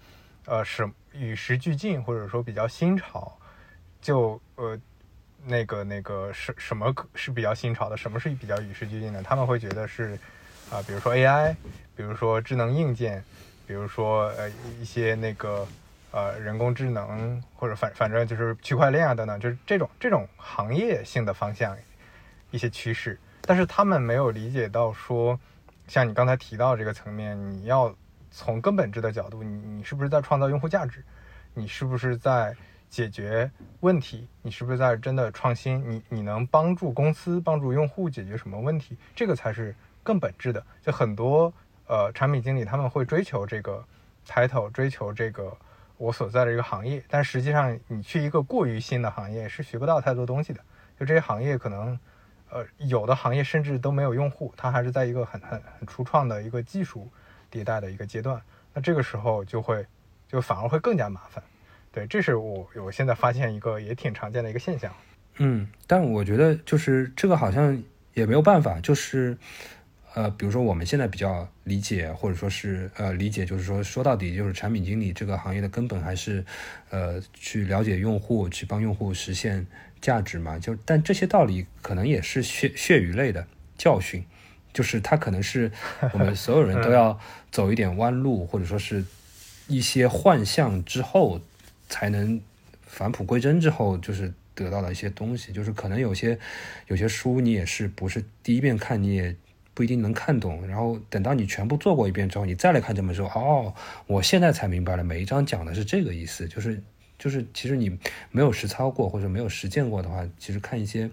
[0.46, 3.36] 呃，是与时俱进，或者说比较新潮，
[4.00, 4.78] 就呃
[5.44, 7.96] 那个那个什什么是比较新潮的？
[7.96, 9.22] 什么是比较与时俱进的？
[9.22, 10.18] 他们会觉得是
[10.70, 11.54] 啊，比如说 AI，
[11.94, 13.22] 比如说智能硬件。
[13.68, 14.48] 比如说，呃，
[14.80, 15.66] 一些那个，
[16.12, 21.76] 呃，人工智能或者反反正就是区块链啊等等，就是这种这种行业性的方向，
[22.52, 23.18] 一些趋势。
[23.46, 25.38] 但是他们没有理解到说，
[25.86, 27.94] 像你刚才提到这个层面，你要
[28.30, 31.04] 从根本质的角度，你你是不是在创造用户价值？
[31.54, 32.54] 你是不是在
[32.90, 34.28] 解决问题？
[34.42, 35.82] 你是不是在真的创新？
[35.88, 38.96] 你你能帮助公司、帮助用户解决什么问题？
[39.14, 40.64] 这个才是更本质的。
[40.82, 41.52] 就很多。
[41.88, 43.84] 呃，产品经理他们会追求这个
[44.26, 45.56] title，追求这个
[45.98, 50.60] 我所在的这个行业，但实际上你去一个过于新的行业是学不到太多东西的。
[50.98, 51.96] 就这些行业可能，
[52.50, 57.08] 呃，有的行业甚至都没有用户，它还是在一个很很很初创的一个技术
[57.50, 58.40] 迭代的一个阶段。
[58.72, 59.84] 那这个时候就会
[60.28, 61.42] 就反而会更加麻烦。
[61.92, 64.92] 对，这是我我现在发现一个也挺常见的一个现象。
[65.38, 67.82] 嗯，但我觉得就是这个好像
[68.14, 69.36] 也没有办法，就是。
[70.14, 76.42] 呃，比如说我们现在比较理解，或者说是呃理解，就是说说到底就是产品经理这个行业的根本还是
[76.88, 79.66] 呃去了解用户，去帮用户实现
[80.06, 80.58] 价值嘛。
[80.58, 83.46] 就但这些道理可能也是血血与泪的
[83.76, 84.24] 教训，
[84.72, 85.70] 就是它可能是
[86.14, 87.18] 我们所有人都要
[87.50, 89.04] 走一点弯路，或者说是
[89.66, 91.40] 一些幻象之后
[91.88, 92.40] 才能
[92.86, 95.52] 返璞归真之后，就是得到的一些东西。
[95.52, 96.38] 就是可能有些
[96.86, 99.34] 有些书你也是不是第一遍看你也。
[99.76, 103.74] 不一定能看懂，然后等到你全部做过一遍之后，你再来看这本书，哦，
[104.06, 106.82] 我现在才明白了，每一章讲的是这个意思，就是
[107.18, 107.98] 就是其实你
[108.30, 111.10] 没有实操过或者没有实践过的话，其实看一些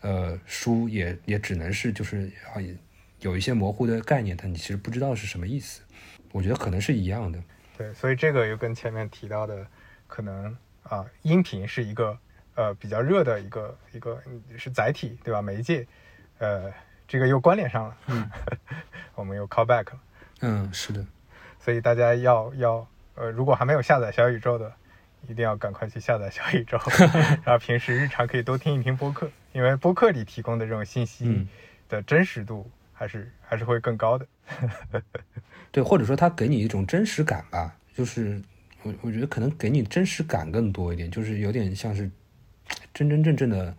[0.00, 2.60] 呃书也也只能是就是啊
[3.20, 5.82] 有一些模糊的概念，但你其实不知道是什么意思。
[6.32, 7.38] 我觉得可能是一样的。
[7.76, 9.66] 对，所以这个又跟前面提到的
[10.06, 12.18] 可能啊，音频是一个
[12.54, 14.22] 呃比较热的一个一个
[14.56, 15.40] 是载体，对吧？
[15.42, 15.86] 媒介，
[16.38, 16.72] 呃。
[17.10, 18.30] 这个又关联上了，嗯，
[19.16, 19.98] 我们又 call back 了，
[20.42, 21.02] 嗯，是的，
[21.58, 24.70] 所以大家要要呃，如果还没有下载小宇宙的，
[25.26, 26.78] 一定要赶快去下载小宇宙，
[27.44, 31.46] 然后平时日常可以多听一听播客，因为播客里提供的这种信息
[31.88, 34.26] 的真实度还是还是会更高的，
[35.72, 38.40] 对，或者说它给你一种真实感吧，就是
[38.82, 42.10] 我我觉得可能给你真实感更多一点，就是有点像是
[42.94, 43.76] 真真正正的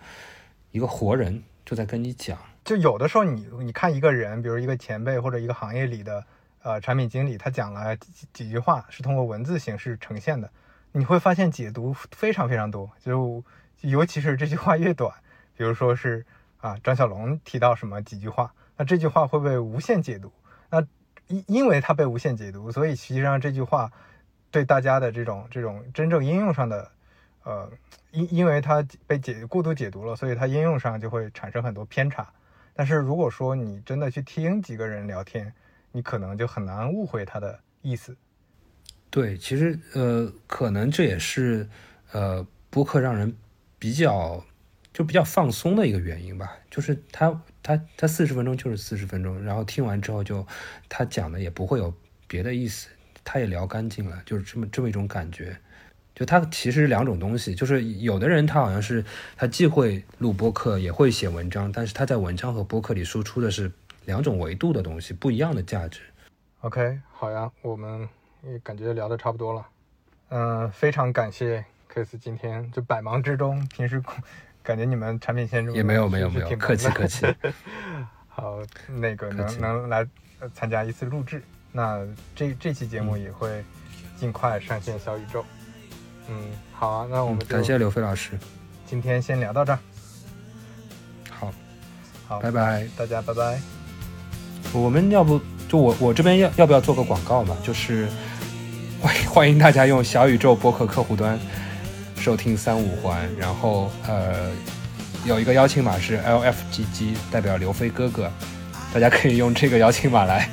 [0.72, 2.38] 一个活人就在跟你讲。
[2.66, 6.24] 就有的时候，你你看一个人，比如一个前辈或者一个行业里的
[6.62, 10.52] 呃产品经理，他讲了几几句话，是通过文字形式呈现的，
[10.92, 12.90] 你会发现解读非常非常多。
[13.00, 13.44] 就
[13.82, 15.14] 尤其是这句话越短，
[15.56, 16.26] 比如说是
[16.58, 20.32] 啊张小龙提到什么几句话，那这句话会被无限解读。
[20.70, 20.82] 那
[21.28, 23.92] 因因为它被无限解读，所以实际上这句话
[24.52, 26.92] 对大家的这种这种真正应用上的
[27.44, 27.70] 呃
[28.12, 32.28] 因因为它被解过度解读了，所以它应用上就会产生很多偏差。
[32.74, 35.54] 但是如果说你真的去听几个人聊天，
[35.92, 38.16] 你可能就很难误会他的意思。
[39.12, 41.68] 对，其实呃，可能这也是
[42.12, 43.36] 呃播客让人
[43.78, 44.45] 比较
[44.93, 46.57] 就比较放松的一个原因吧。
[46.70, 50.45] 就是他他他四十分钟就是四十分钟，然后听完之后就
[50.88, 51.93] 他讲的也不会有
[52.28, 52.88] 别的意思，
[53.24, 55.57] 他也聊干净了，就是这么这么一种感觉。
[56.14, 59.03] 就他其实两种东西，就是有的人他好像是
[59.38, 63.72] 他既会录播客也会写文章，但是他在文章和播客里输出的是
[64.05, 66.01] 两种维度的东西，不一样的价值。
[66.60, 68.10] OK，好呀，我们
[68.44, 69.66] 也感觉聊的差不多了。
[70.30, 74.02] 嗯，非常感谢 Kiss 今天就百忙之中，平时
[74.62, 77.26] 感觉你们产品线中也没有没有没有客气客气。
[78.28, 80.08] 好，那个能能来
[80.54, 83.64] 参加一次录制，那这这期节目也会
[84.16, 85.44] 尽快上线小宇宙。
[86.30, 88.38] 嗯，好啊，那我们感谢刘飞老师，
[88.86, 89.80] 今天先聊到这儿。
[91.32, 91.52] 好，
[92.28, 93.60] 好，拜拜，大家拜拜。
[94.72, 97.58] 我们要不就我我这边要要不要做个广告嘛？
[97.64, 98.08] 就是
[99.02, 101.39] 欢迎 欢迎大家用小宇宙播客客户端
[102.20, 104.52] 收听三五环，然后呃
[105.26, 108.32] 有一个邀请码是 LFGG，代表刘飞哥哥，
[108.93, 110.50] 大家可以用这个邀请码来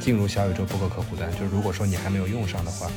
[0.00, 1.30] 进入小宇宙播客客户端。
[1.32, 2.90] 就如果说你还没有用上的话。